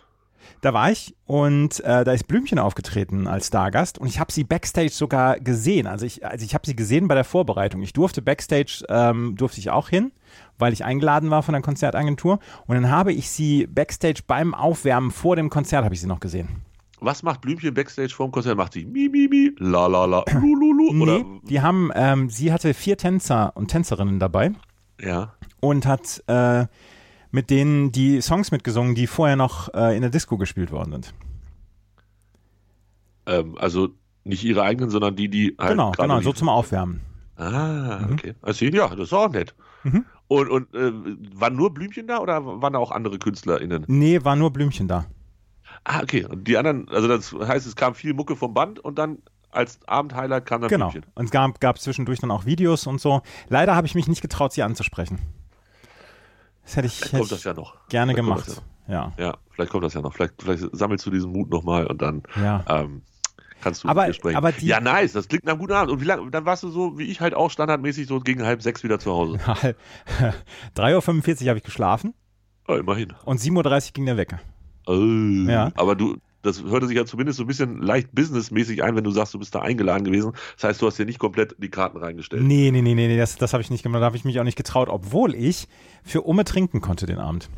Da 0.62 0.74
war 0.74 0.92
ich 0.92 1.16
und 1.26 1.80
äh, 1.86 2.04
da 2.04 2.12
ist 2.12 2.28
Blümchen 2.28 2.60
aufgetreten 2.60 3.28
als 3.28 3.48
Stargast 3.48 3.98
und 3.98 4.08
ich 4.08 4.20
habe 4.20 4.32
sie 4.32 4.44
backstage 4.44 4.90
sogar 4.90 5.40
gesehen. 5.40 5.88
Also 5.88 6.06
ich, 6.06 6.26
also 6.26 6.44
ich 6.44 6.54
habe 6.54 6.68
sie 6.68 6.76
gesehen 6.76 7.08
bei 7.08 7.16
der 7.16 7.24
Vorbereitung. 7.24 7.82
Ich 7.82 7.94
durfte 7.94 8.22
backstage, 8.22 8.84
ähm, 8.90 9.38
durfte 9.38 9.60
ich 9.60 9.70
auch 9.70 9.88
hin, 9.88 10.12
weil 10.60 10.74
ich 10.74 10.86
eingeladen 10.86 11.30
war 11.32 11.42
von 11.42 11.54
der 11.54 11.62
Konzertagentur. 11.62 12.40
Und 12.68 12.76
dann 12.76 12.92
habe 12.92 13.12
ich 13.14 13.30
sie 13.32 13.66
backstage 13.66 14.22
beim 14.28 14.54
Aufwärmen 14.54 15.10
vor 15.12 15.36
dem 15.36 15.50
Konzert 15.50 15.84
habe 15.86 15.96
ich 15.96 16.02
sie 16.02 16.08
noch 16.08 16.20
gesehen. 16.20 16.50
Was 17.02 17.24
macht 17.24 17.42
Blümchen 17.42 17.74
backstage 17.74 18.10
vor 18.10 18.28
dem 18.28 18.32
Konzert? 18.34 18.58
Macht 18.58 18.74
sie 18.74 18.86
mi, 18.86 19.08
mi, 19.10 19.28
mi, 19.30 19.52
la, 19.58 19.88
la, 19.88 20.06
la, 20.06 20.24
lu, 20.34 20.54
lu, 20.56 20.74
lu? 20.74 20.94
Nee, 20.94 21.02
Oder? 21.04 21.26
die 21.44 21.62
haben, 21.62 21.92
ähm, 21.96 22.30
sie 22.30 22.52
hatte 22.52 22.74
vier 22.74 22.98
Tänzer 22.98 23.54
und 23.56 23.70
Tänzerinnen 23.70 24.20
dabei 24.20 24.52
Ja. 25.02 25.34
und 25.62 25.86
hat 25.86 26.22
äh, 26.28 26.66
mit 27.32 27.50
denen 27.52 27.92
die 27.94 28.20
Songs 28.22 28.52
mitgesungen, 28.52 28.96
die 28.96 29.08
vorher 29.08 29.38
noch 29.38 29.74
äh, 29.74 29.96
in 29.96 30.02
der 30.02 30.12
Disco 30.12 30.38
gespielt 30.38 30.72
worden 30.72 30.92
sind. 30.92 31.14
Ähm, 33.28 33.58
also 33.58 33.90
nicht 34.24 34.44
ihre 34.44 34.64
eigenen, 34.64 34.90
sondern 34.90 35.16
die, 35.16 35.30
die 35.30 35.56
halt 35.58 35.72
genau, 35.72 35.92
genau, 35.92 36.20
so 36.22 36.34
zum 36.34 36.50
Aufwärmen. 36.50 37.02
Ah, 37.38 38.10
okay. 38.12 38.34
Also, 38.42 38.66
ja, 38.66 38.90
das 38.90 39.00
ist 39.08 39.14
auch 39.14 39.30
nett. 39.30 39.56
Mhm. 39.84 40.04
Und, 40.30 40.48
und 40.50 40.74
äh, 40.76 40.92
waren 41.40 41.56
nur 41.56 41.74
Blümchen 41.74 42.06
da 42.08 42.20
oder 42.20 42.46
waren 42.62 42.74
da 42.74 42.80
auch 42.80 42.92
andere 42.92 43.18
KünstlerInnen? 43.20 43.84
Nee, 43.88 44.24
war 44.24 44.36
nur 44.36 44.52
Blümchen 44.54 44.88
da. 44.88 45.06
Ah, 45.84 46.02
okay. 46.04 46.24
Und 46.24 46.48
die 46.48 46.56
anderen, 46.58 46.88
also 46.90 47.08
das 47.08 47.34
heißt, 47.34 47.66
es 47.66 47.76
kam 47.76 47.96
viel 47.96 48.14
Mucke 48.14 48.36
vom 48.36 48.54
Band 48.54 48.80
und 48.80 48.98
dann 49.00 49.18
als 49.50 49.80
Abendhighlight 49.88 50.46
kam 50.46 50.62
dann 50.62 50.70
Genau. 50.70 50.92
Blümchen. 50.92 51.12
Und 51.16 51.26
es 51.26 51.32
gab, 51.32 51.60
gab 51.60 51.80
zwischendurch 51.80 52.20
dann 52.20 52.30
auch 52.30 52.46
Videos 52.46 52.86
und 52.86 53.02
so. 53.02 53.22
Leider 53.48 53.76
habe 53.76 53.88
ich 53.88 53.96
mich 53.96 54.08
nicht 54.08 54.22
getraut, 54.22 54.54
sie 54.54 54.62
anzusprechen. 54.62 55.18
Das 56.64 56.76
hätte 56.76 56.86
ich, 56.88 57.02
hätte 57.02 57.18
kommt 57.18 57.32
das 57.32 57.40
ich 57.40 57.46
ja 57.46 57.54
noch. 57.56 57.76
gerne 57.90 58.14
Vielleicht 58.14 58.28
gemacht. 58.28 58.48
das 58.48 58.62
Ja, 58.88 59.12
Ja, 59.18 59.38
vielleicht 59.50 59.72
kommt 59.72 59.84
das 59.84 59.96
ja 59.96 60.02
noch. 60.02 60.14
Vielleicht, 60.14 60.36
vielleicht 60.40 60.64
sammelst 60.76 61.04
du 61.08 61.10
diesen 61.10 61.32
Mut 61.32 61.50
nochmal 61.50 61.88
und 61.88 62.00
dann 62.04 62.22
ja. 62.40 62.64
ähm, 62.70 63.02
kannst 63.62 63.84
du 63.84 63.88
Aber- 63.88 64.02
mit 64.02 64.10
ihr 64.10 64.14
sprechen. 64.14 64.38
aber 64.38 64.52
die- 64.52 64.68
ja, 64.68 64.80
nice. 64.80 65.14
Das 65.14 65.28
klingt 65.28 65.44
nach 65.46 65.54
einem 65.54 65.60
guten 65.62 65.74
Abend. 65.74 65.92
Und 65.92 66.02
wie 66.02 66.06
lange, 66.06 66.30
dann 66.32 66.46
warst 66.46 66.64
du 66.64 66.70
so, 66.70 66.98
wie 66.98 67.06
ich 67.06 67.22
halt 67.22 67.34
auch 67.34 67.50
standardmäßig 67.52 68.08
so 68.08 68.20
gegen 68.20 68.44
halb 68.44 68.62
sechs 68.62 68.84
wieder 68.84 69.00
zu 69.00 69.12
Hause. 69.12 69.40
3.45 70.76 71.42
Uhr 71.44 71.50
habe 71.50 71.58
ich 71.60 71.64
geschlafen 71.64 72.14
Ja, 72.68 72.78
immerhin. 72.78 73.14
und 73.26 73.40
7.30 73.40 73.88
Uhr 73.88 73.94
ging 73.94 74.06
der 74.06 74.18
Wecker. 74.18 74.40
Äh, 74.88 75.52
Ja. 75.52 75.72
Aber 75.76 75.96
du, 75.96 76.18
das 76.42 76.64
hörte 76.64 76.88
sich 76.88 76.96
ja 76.98 77.06
zumindest 77.06 77.38
so 77.38 77.44
ein 77.44 77.48
bisschen 77.48 77.82
leicht 77.82 78.14
businessmäßig 78.14 78.82
ein, 78.84 78.96
wenn 78.96 79.04
du 79.04 79.12
sagst, 79.12 79.34
du 79.34 79.40
bist 79.40 79.54
da 79.54 79.60
eingeladen 79.62 80.04
gewesen. 80.06 80.32
Das 80.56 80.64
heißt, 80.70 80.82
du 80.82 80.88
hast 80.88 80.98
dir 80.98 81.06
nicht 81.06 81.20
komplett 81.20 81.56
die 81.60 81.70
Karten 81.70 81.98
reingestellt. 81.98 82.44
Nee, 82.44 82.72
nee, 82.72 82.82
nee, 82.82 82.96
nee, 82.96 83.08
nee 83.08 83.18
das, 83.18 83.36
das 83.38 83.54
habe 83.54 83.62
ich 83.62 83.70
nicht 83.70 83.84
gemacht. 83.84 84.02
Da 84.02 84.06
habe 84.06 84.16
ich 84.18 84.24
mich 84.26 84.40
auch 84.40 84.44
nicht 84.46 84.56
getraut, 84.58 84.88
obwohl 84.90 85.36
ich 85.36 85.68
für 86.04 86.22
Umme 86.22 86.46
trinken 86.46 86.80
konnte 86.82 87.06
den 87.06 87.18
Abend. 87.20 87.50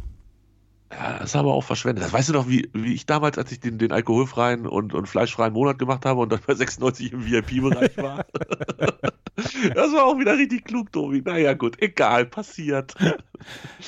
Ja, 0.94 1.20
das 1.20 1.30
ist 1.30 1.36
aber 1.36 1.54
auch 1.54 1.64
verschwendet. 1.64 2.04
Das 2.04 2.14
weißt 2.14 2.30
du 2.30 2.34
doch, 2.34 2.48
wie, 2.50 2.70
wie 2.74 2.94
ich 2.94 3.06
damals, 3.06 3.38
als 3.38 3.52
ich 3.52 3.60
den, 3.60 3.78
den 3.78 3.92
alkoholfreien 3.92 4.68
und, 4.68 4.94
und 4.94 5.08
fleischfreien 5.08 5.54
Monat 5.54 5.80
gemacht 5.80 6.06
habe 6.06 6.20
und 6.20 6.32
dann 6.32 6.42
bei 6.46 6.54
96 6.54 7.14
im 7.14 7.26
VIP-Bereich 7.26 7.98
war. 7.98 8.26
das 9.74 9.94
war 9.94 10.06
auch 10.06 10.20
wieder 10.20 10.38
richtig 10.38 10.66
klug, 10.66 10.92
Tobi. 10.92 11.22
Naja, 11.24 11.54
gut, 11.54 11.82
egal, 11.82 12.26
passiert. 12.26 12.94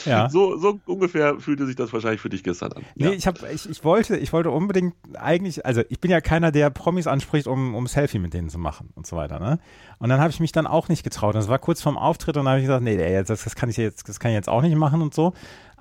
Ja. 0.06 0.30
So, 0.30 0.58
so 0.58 0.80
ungefähr 0.86 1.40
fühlte 1.40 1.66
sich 1.66 1.76
das 1.76 1.92
wahrscheinlich 1.94 2.22
für 2.22 2.30
dich 2.30 2.44
gestern 2.44 2.72
an. 2.72 2.84
Nee, 2.96 3.06
Ja. 3.08 3.12
ich, 3.12 3.28
hab, 3.28 3.44
ich, 3.52 3.70
ich, 3.70 3.84
wollte, 3.84 4.18
ich 4.18 4.32
wollte 4.34 4.50
unbedingt 4.50 4.96
eigentlich, 5.16 5.66
also 5.66 5.82
ich 5.90 6.00
bin 6.00 6.10
ja 6.10 6.22
keiner, 6.22 6.52
der 6.52 6.70
Promis 6.70 7.06
anspricht, 7.08 7.48
um, 7.48 7.76
um 7.76 7.86
Selfie 7.88 8.20
mit 8.20 8.34
denen 8.34 8.50
zu 8.50 8.58
machen 8.58 8.90
und 8.96 9.06
so 9.06 9.16
weiter. 9.18 9.40
Ne? 9.40 9.60
Und 10.00 10.10
dann 10.10 10.20
habe 10.20 10.32
ich 10.32 10.40
mich 10.40 10.54
dann 10.54 10.66
auch 10.68 10.88
nicht 10.88 11.04
getraut. 11.04 11.36
Das 11.36 11.50
war 11.50 11.60
kurz 11.60 11.82
vorm 11.82 11.98
Auftritt 11.98 12.38
und 12.38 12.46
dann 12.46 12.54
habe 12.54 12.60
ich 12.62 12.66
gesagt, 12.66 12.84
nee, 12.84 12.96
ey, 12.96 13.24
das, 13.24 13.44
das 13.44 13.56
kann 13.56 13.70
ich 13.70 13.78
jetzt, 13.78 14.08
das 14.08 14.20
kann 14.20 14.32
ich 14.32 14.36
jetzt 14.36 14.50
auch 14.50 14.62
nicht 14.62 14.76
machen 14.76 15.02
und 15.02 15.14
so. 15.14 15.34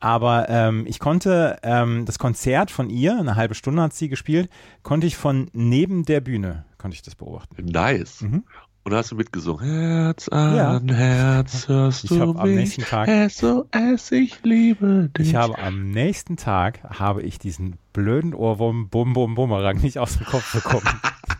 Aber 0.02 0.48
ähm, 0.48 0.84
ich 0.88 0.98
konnte 0.98 1.58
ähm, 1.62 2.04
das 2.06 2.18
Konzert 2.18 2.72
von 2.72 2.90
ihr, 2.90 3.16
eine 3.18 3.36
halbe 3.36 3.54
Stunde 3.54 3.82
hat 3.82 3.94
sie 3.94 4.08
gespielt, 4.08 4.50
konnte 4.82 5.06
ich 5.06 5.16
von 5.16 5.48
neben 5.52 6.04
der 6.04 6.20
Bühne, 6.20 6.64
konnte 6.76 6.96
ich 6.96 7.02
das 7.02 7.14
beobachten. 7.14 7.64
Nice. 7.64 8.22
Mhm. 8.22 8.42
Und 8.84 8.90
da 8.90 8.96
hast 8.98 9.12
du 9.12 9.14
mitgesungen. 9.14 9.64
Herz 9.64 10.26
an 10.28 10.56
Ja. 10.56 10.80
Herz 10.96 11.68
hörst 11.68 12.02
Ich 12.02 12.10
du 12.10 12.18
hab 12.20 12.36
am 12.40 12.48
mich. 12.48 12.56
nächsten 12.76 12.82
Tag- 12.82 13.08
SOS, 13.30 14.10
ich 14.10 14.42
liebe 14.42 15.08
dich. 15.16 15.28
Ich 15.28 15.34
habe 15.36 15.56
am 15.56 15.90
nächsten 15.92 16.36
Tag 16.36 16.80
habe 16.82 17.22
ich 17.22 17.38
diesen 17.38 17.76
blöden 17.92 18.34
Ohrwurm 18.34 18.88
Bum 18.88 19.12
Bum 19.12 19.36
Bumerang 19.36 19.80
nicht 19.80 20.00
aus 20.00 20.18
dem 20.18 20.26
Kopf 20.26 20.52
bekommen. 20.52 20.88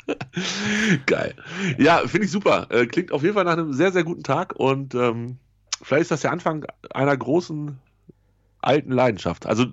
Geil. 1.07 1.35
Ja, 1.79 1.99
finde 2.07 2.27
ich 2.27 2.31
super. 2.31 2.69
Äh, 2.71 2.87
klingt 2.87 3.11
auf 3.11 3.23
jeden 3.23 3.35
Fall 3.35 3.45
nach 3.45 3.55
einem 3.55 3.73
sehr, 3.73 3.91
sehr 3.91 4.05
guten 4.05 4.23
Tag 4.23 4.55
und 4.57 4.95
ähm, 4.95 5.39
vielleicht 5.83 6.03
ist 6.03 6.11
das 6.13 6.21
der 6.21 6.31
Anfang 6.33 6.65
einer 6.95 7.17
großen 7.17 7.77
alten 8.63 8.93
Leidenschaft. 8.93 9.47
Also 9.47 9.67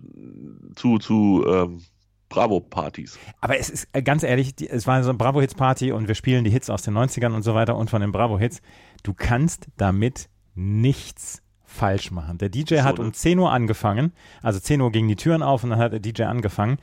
zu, 0.75 0.97
zu 0.97 1.45
ähm, 1.47 1.81
Bravo-Partys. 2.29 3.17
Aber 3.41 3.57
es 3.57 3.69
ist 3.69 3.87
äh, 3.91 4.01
ganz 4.01 4.23
ehrlich, 4.23 4.55
die, 4.55 4.69
es 4.69 4.87
war 4.87 5.01
so 5.03 5.09
eine 5.09 5.17
Bravo-Hits-Party 5.17 5.91
und 5.91 6.07
wir 6.07 6.15
spielen 6.15 6.43
die 6.43 6.51
Hits 6.51 6.69
aus 6.69 6.83
den 6.83 6.95
90ern 6.95 7.33
und 7.33 7.41
so 7.41 7.55
weiter 7.55 7.75
und 7.75 7.89
von 7.89 8.01
den 8.01 8.11
Bravo-Hits. 8.11 8.61
Du 9.03 9.13
kannst 9.13 9.67
damit 9.77 10.29
nichts 10.55 11.41
falsch 11.65 12.11
machen. 12.11 12.37
Der 12.37 12.49
DJ 12.49 12.77
So, 12.77 12.83
hat 12.83 12.97
ne? 12.97 13.05
um 13.05 13.13
10 13.13 13.39
Uhr 13.39 13.51
angefangen, 13.51 14.13
also 14.41 14.59
10 14.59 14.81
Uhr 14.81 14.91
gingen 14.91 15.07
die 15.07 15.15
Türen 15.15 15.43
auf 15.43 15.63
und 15.63 15.71
dann 15.71 15.79
hat 15.79 15.93
der 15.93 15.99
DJ 15.99 16.23
angefangen. 16.23 16.77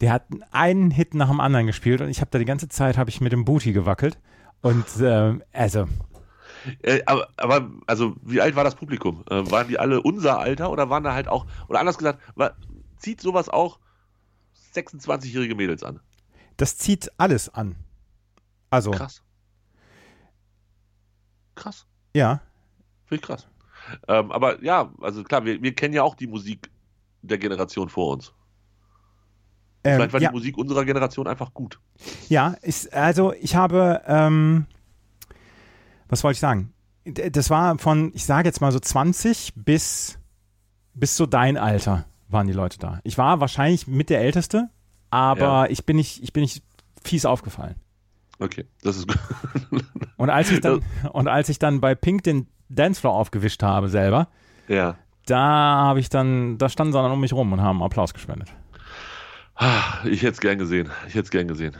Der 0.00 0.12
hat 0.12 0.24
einen 0.50 0.90
Hit 0.90 1.14
nach 1.14 1.28
dem 1.28 1.40
anderen 1.40 1.66
gespielt 1.66 2.00
und 2.00 2.08
ich 2.08 2.20
habe 2.20 2.30
da 2.30 2.38
die 2.38 2.44
ganze 2.44 2.68
Zeit 2.68 2.96
habe 2.96 3.10
ich 3.10 3.20
mit 3.20 3.32
dem 3.32 3.44
Booty 3.44 3.72
gewackelt 3.72 4.18
und 4.62 4.86
ähm, 5.02 5.42
also 5.52 5.86
Äh, 6.82 7.02
aber, 7.06 7.28
aber, 7.36 7.70
also, 7.86 8.16
wie 8.22 8.40
alt 8.40 8.56
war 8.56 8.64
das 8.64 8.74
Publikum? 8.74 9.24
Äh, 9.30 9.50
waren 9.50 9.68
die 9.68 9.78
alle 9.78 10.02
unser 10.02 10.38
Alter 10.38 10.70
oder 10.70 10.90
waren 10.90 11.04
da 11.04 11.14
halt 11.14 11.28
auch, 11.28 11.46
oder 11.68 11.80
anders 11.80 11.98
gesagt, 11.98 12.20
war, 12.34 12.56
zieht 12.98 13.20
sowas 13.20 13.48
auch 13.48 13.78
26-jährige 14.74 15.54
Mädels 15.54 15.82
an? 15.82 16.00
das 16.60 16.76
zieht 16.76 17.10
alles 17.16 17.48
an. 17.48 17.74
Also 18.68 18.90
Krass. 18.90 19.22
Krass. 21.54 21.86
ja, 22.14 22.40
Finde 23.06 23.20
ich 23.20 23.26
krass. 23.26 23.48
Ähm, 24.06 24.30
aber 24.30 24.62
ja, 24.62 24.92
also 25.00 25.24
klar, 25.24 25.44
wir, 25.44 25.60
wir 25.62 25.74
kennen 25.74 25.94
ja 25.94 26.02
auch 26.02 26.14
die 26.14 26.26
Musik 26.26 26.70
der 27.22 27.38
Generation 27.38 27.88
vor 27.88 28.12
uns. 28.12 28.32
ähm, 29.84 29.96
Vielleicht 29.96 30.12
war 30.12 30.20
ja. 30.20 30.28
die 30.28 30.34
Musik 30.34 30.56
unserer 30.56 30.84
Generation 30.84 31.26
einfach 31.26 31.52
gut. 31.52 31.80
Ja, 32.28 32.54
ist, 32.62 32.92
also 32.92 33.32
ich 33.32 33.56
habe, 33.56 34.02
ähm, 34.06 34.66
was 36.10 36.22
wollte 36.22 36.34
ich 36.34 36.40
sagen? 36.40 36.72
Das 37.06 37.48
war 37.48 37.78
von, 37.78 38.12
ich 38.14 38.24
sage 38.26 38.46
jetzt 38.48 38.60
mal 38.60 38.70
so 38.72 38.78
20 38.78 39.54
bis, 39.56 40.18
bis 40.92 41.16
so 41.16 41.24
dein 41.24 41.56
Alter 41.56 42.04
waren 42.28 42.46
die 42.46 42.52
Leute 42.52 42.78
da. 42.78 43.00
Ich 43.04 43.16
war 43.18 43.40
wahrscheinlich 43.40 43.86
mit 43.86 44.10
der 44.10 44.20
Älteste, 44.20 44.68
aber 45.10 45.40
Ja. 45.40 45.66
ich 45.70 45.86
bin 45.86 45.96
nicht, 45.96 46.22
ich 46.22 46.32
bin 46.32 46.42
nicht 46.42 46.62
fies 47.02 47.24
aufgefallen. 47.24 47.76
Okay, 48.38 48.66
das 48.82 48.96
ist 48.98 49.08
gut. 49.08 49.18
Und 50.16 50.30
als 50.30 50.50
ich 50.50 50.60
dann, 50.60 50.82
und 51.12 51.28
als 51.28 51.48
ich 51.48 51.58
dann 51.58 51.80
bei 51.80 51.94
Pink 51.94 52.22
den 52.24 52.46
Dancefloor 52.68 53.14
aufgewischt 53.14 53.62
habe 53.62 53.88
selber, 53.88 54.28
ja. 54.68 54.96
da 55.26 55.38
habe 55.38 56.00
ich 56.00 56.08
dann, 56.10 56.56
da 56.58 56.68
standen 56.68 56.92
sie 56.92 56.98
dann 57.02 57.10
um 57.10 57.20
mich 57.20 57.32
rum 57.32 57.52
und 57.52 57.60
haben 57.62 57.82
Applaus 57.82 58.12
gespendet. 58.14 58.48
Ah, 59.54 60.04
Ich 60.04 60.22
hätte 60.22 60.32
es 60.32 60.40
gern 60.40 60.58
gesehen. 60.58 60.90
Ich 61.08 61.14
hätte 61.14 61.24
es 61.24 61.30
gern 61.30 61.48
gesehen. 61.48 61.74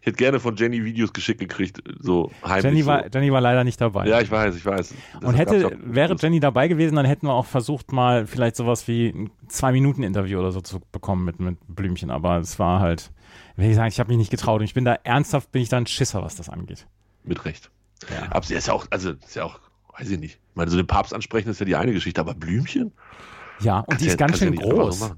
Ich 0.00 0.06
hätte 0.06 0.16
gerne 0.16 0.40
von 0.40 0.56
Jenny 0.56 0.84
Videos 0.84 1.12
geschickt 1.12 1.40
gekriegt, 1.40 1.82
so 2.00 2.30
heimlich. 2.44 2.64
Jenny 2.64 2.82
so. 2.82 2.88
war, 2.88 3.04
Jenny 3.12 3.30
war 3.32 3.40
leider 3.40 3.64
nicht 3.64 3.80
dabei. 3.80 4.06
Ja, 4.06 4.20
ich 4.20 4.30
weiß, 4.30 4.56
ich 4.56 4.64
weiß. 4.64 4.94
Und 5.22 5.34
hätte, 5.34 5.76
wäre 5.82 6.16
Jenny 6.18 6.40
dabei 6.40 6.68
gewesen, 6.68 6.96
dann 6.96 7.04
hätten 7.04 7.26
wir 7.26 7.34
auch 7.34 7.46
versucht, 7.46 7.92
mal 7.92 8.26
vielleicht 8.26 8.56
sowas 8.56 8.88
wie 8.88 9.08
ein 9.08 9.30
Zwei-Minuten-Interview 9.48 10.38
oder 10.38 10.52
so 10.52 10.60
zu 10.60 10.80
bekommen 10.92 11.24
mit, 11.24 11.38
mit 11.40 11.58
Blümchen. 11.68 12.10
Aber 12.10 12.38
es 12.38 12.58
war 12.58 12.80
halt, 12.80 13.10
wie 13.56 13.68
gesagt, 13.68 13.92
ich 13.92 14.00
habe 14.00 14.08
mich 14.08 14.18
nicht 14.18 14.30
getraut. 14.30 14.60
Und 14.60 14.64
ich 14.64 14.74
bin 14.74 14.84
da 14.84 14.94
ernsthaft, 15.04 15.52
bin 15.52 15.62
ich 15.62 15.68
da 15.68 15.76
ein 15.76 15.86
Schisser, 15.86 16.22
was 16.22 16.36
das 16.36 16.48
angeht. 16.48 16.86
Mit 17.24 17.44
Recht. 17.44 17.70
Ja. 18.10 18.28
Aber 18.30 18.46
sie 18.46 18.54
ist 18.54 18.68
ja 18.68 18.72
auch, 18.72 18.86
also 18.90 19.10
ist 19.12 19.36
ja 19.36 19.44
auch, 19.44 19.60
weiß 19.98 20.08
ich 20.10 20.18
nicht. 20.18 20.34
Ich 20.50 20.56
meine, 20.56 20.70
so 20.70 20.76
den 20.76 20.86
Papst 20.86 21.12
ansprechen 21.12 21.50
ist 21.50 21.60
ja 21.60 21.66
die 21.66 21.76
eine 21.76 21.92
Geschichte, 21.92 22.20
aber 22.20 22.34
Blümchen? 22.34 22.92
Ja, 23.60 23.80
und 23.80 23.88
Kannst 23.88 24.02
die 24.02 24.06
ja- 24.06 24.12
ist 24.12 24.18
ganz 24.18 24.32
ja 24.32 24.38
schön 24.38 24.50
nicht 24.50 24.62
einfach 24.62 24.76
groß. 24.76 25.14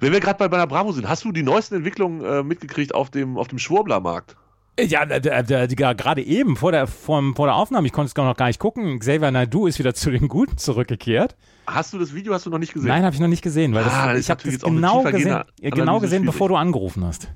Wenn 0.00 0.12
wir 0.12 0.20
gerade 0.20 0.38
bei, 0.38 0.48
bei 0.48 0.56
einer 0.56 0.66
Bravo 0.66 0.92
sind, 0.92 1.08
hast 1.08 1.24
du 1.24 1.32
die 1.32 1.42
neuesten 1.42 1.76
Entwicklungen 1.76 2.24
äh, 2.24 2.42
mitgekriegt 2.42 2.94
auf 2.94 3.10
dem, 3.10 3.36
auf 3.36 3.48
dem 3.48 3.58
Schwurblermarkt? 3.58 4.36
Ja, 4.80 5.04
gerade 5.04 6.22
eben 6.22 6.56
vor 6.56 6.70
der, 6.70 6.86
vor, 6.86 7.20
vor 7.34 7.46
der 7.46 7.56
Aufnahme, 7.56 7.86
ich 7.86 7.92
konnte 7.92 8.08
es 8.10 8.16
noch 8.16 8.36
gar 8.36 8.46
nicht 8.46 8.60
gucken. 8.60 9.00
Xavier 9.00 9.30
Naidu 9.30 9.66
ist 9.66 9.78
wieder 9.78 9.94
zu 9.96 10.10
den 10.10 10.28
Guten 10.28 10.56
zurückgekehrt. 10.56 11.36
Hast 11.66 11.92
du 11.92 11.98
das 11.98 12.14
Video 12.14 12.32
hast 12.32 12.46
du 12.46 12.50
noch 12.50 12.58
nicht 12.58 12.72
gesehen? 12.72 12.88
Nein, 12.88 13.04
habe 13.04 13.14
ich 13.14 13.20
noch 13.20 13.28
nicht 13.28 13.42
gesehen, 13.42 13.74
weil 13.74 13.84
das, 13.84 13.92
Ah, 13.92 14.12
das 14.12 14.20
ich 14.20 14.30
habe 14.30 14.42
das 14.42 14.60
genau 14.60 15.02
gesehen, 15.02 15.42
genau 15.60 16.00
gesehen, 16.00 16.24
bevor 16.24 16.48
du 16.48 16.56
angerufen 16.56 17.04
hast. 17.04 17.28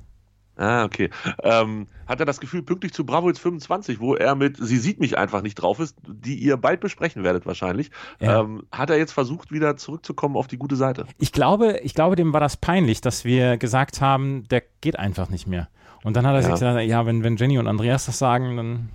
Ah, 0.55 0.83
okay. 0.85 1.09
Ähm, 1.41 1.87
hat 2.05 2.19
er 2.19 2.25
das 2.27 2.39
Gefühl, 2.39 2.61
pünktlich 2.61 2.93
zu 2.93 3.05
Bravo 3.05 3.27
jetzt 3.27 3.39
25, 3.39 3.99
wo 3.99 4.13
er 4.15 4.35
mit 4.35 4.57
Sie 4.57 4.77
sieht 4.77 4.99
mich 4.99 5.17
einfach 5.17 5.41
nicht 5.41 5.55
drauf 5.55 5.79
ist, 5.79 5.97
die 6.07 6.35
ihr 6.35 6.57
bald 6.57 6.79
besprechen 6.79 7.23
werdet 7.23 7.45
wahrscheinlich, 7.47 7.89
Ja. 8.19 8.41
ähm, 8.41 8.63
hat 8.71 8.91
er 8.91 8.97
jetzt 8.97 9.13
versucht, 9.13 9.51
wieder 9.51 9.77
zurückzukommen 9.77 10.35
auf 10.37 10.47
die 10.47 10.57
gute 10.57 10.75
Seite. 10.75 11.07
Ich 11.17 11.31
glaube, 11.31 11.79
ich 11.83 11.95
glaube, 11.95 12.15
dem 12.15 12.33
war 12.33 12.39
das 12.39 12.57
peinlich, 12.57 13.01
dass 13.01 13.25
wir 13.25 13.57
gesagt 13.57 13.99
haben, 13.99 14.47
der 14.49 14.61
geht 14.81 14.99
einfach 14.99 15.29
nicht 15.29 15.47
mehr. 15.47 15.69
Und 16.03 16.15
dann 16.17 16.27
hat 16.27 16.35
er 16.35 16.41
sich 16.43 16.49
Ja. 16.49 16.53
gesagt, 16.55 16.87
ja, 16.87 17.05
wenn, 17.07 17.23
wenn 17.23 17.37
Jenny 17.37 17.57
und 17.57 17.67
Andreas 17.67 18.05
das 18.05 18.19
sagen, 18.19 18.55
dann 18.57 18.89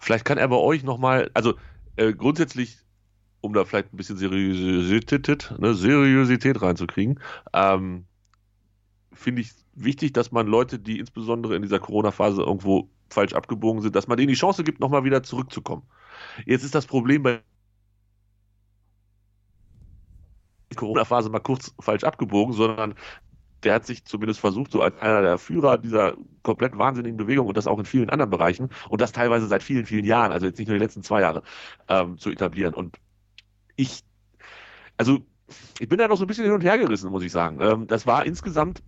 Vielleicht 0.00 0.24
kann 0.24 0.38
er 0.38 0.48
bei 0.48 0.56
euch 0.56 0.82
nochmal, 0.82 1.30
also 1.34 1.54
äh, 1.96 2.14
grundsätzlich, 2.14 2.78
um 3.42 3.52
da 3.52 3.66
vielleicht 3.66 3.92
ein 3.92 3.98
bisschen 3.98 4.16
Seriosität, 4.16 5.52
ne, 5.58 5.74
Seriosität 5.74 6.62
reinzukriegen, 6.62 7.20
ähm, 7.52 8.06
finde 9.12 9.42
ich 9.42 9.50
wichtig, 9.76 10.12
dass 10.12 10.32
man 10.32 10.46
Leute, 10.46 10.78
die 10.78 10.98
insbesondere 10.98 11.54
in 11.54 11.62
dieser 11.62 11.78
Corona-Phase 11.78 12.42
irgendwo 12.42 12.90
falsch 13.10 13.34
abgebogen 13.34 13.82
sind, 13.82 13.94
dass 13.94 14.08
man 14.08 14.16
denen 14.16 14.28
die 14.28 14.34
Chance 14.34 14.64
gibt, 14.64 14.80
nochmal 14.80 15.04
wieder 15.04 15.22
zurückzukommen. 15.22 15.82
Jetzt 16.44 16.64
ist 16.64 16.74
das 16.74 16.86
Problem 16.86 17.22
bei 17.22 17.42
der 20.70 20.76
Corona-Phase 20.76 21.30
mal 21.30 21.40
kurz 21.40 21.74
falsch 21.80 22.04
abgebogen, 22.04 22.54
sondern 22.54 22.94
der 23.62 23.74
hat 23.74 23.86
sich 23.86 24.04
zumindest 24.04 24.40
versucht, 24.40 24.70
so 24.70 24.82
als 24.82 24.98
einer 25.00 25.22
der 25.22 25.38
Führer 25.38 25.78
dieser 25.78 26.16
komplett 26.42 26.76
wahnsinnigen 26.78 27.16
Bewegung 27.16 27.46
und 27.46 27.56
das 27.56 27.66
auch 27.66 27.78
in 27.78 27.84
vielen 27.84 28.10
anderen 28.10 28.30
Bereichen 28.30 28.70
und 28.88 29.00
das 29.00 29.12
teilweise 29.12 29.46
seit 29.46 29.62
vielen, 29.62 29.86
vielen 29.86 30.04
Jahren, 30.04 30.32
also 30.32 30.46
jetzt 30.46 30.58
nicht 30.58 30.68
nur 30.68 30.76
die 30.76 30.84
letzten 30.84 31.02
zwei 31.02 31.20
Jahre, 31.20 31.42
ähm, 31.88 32.18
zu 32.18 32.30
etablieren. 32.30 32.74
Und 32.74 32.96
ich, 33.76 34.02
also 34.96 35.20
ich 35.78 35.88
bin 35.88 35.98
da 35.98 36.08
noch 36.08 36.16
so 36.16 36.24
ein 36.24 36.26
bisschen 36.26 36.44
hin 36.44 36.52
und 36.52 36.62
her 36.62 36.78
gerissen, 36.78 37.10
muss 37.10 37.22
ich 37.22 37.32
sagen. 37.32 37.60
Ähm, 37.60 37.86
das 37.86 38.06
war 38.06 38.26
insgesamt, 38.26 38.82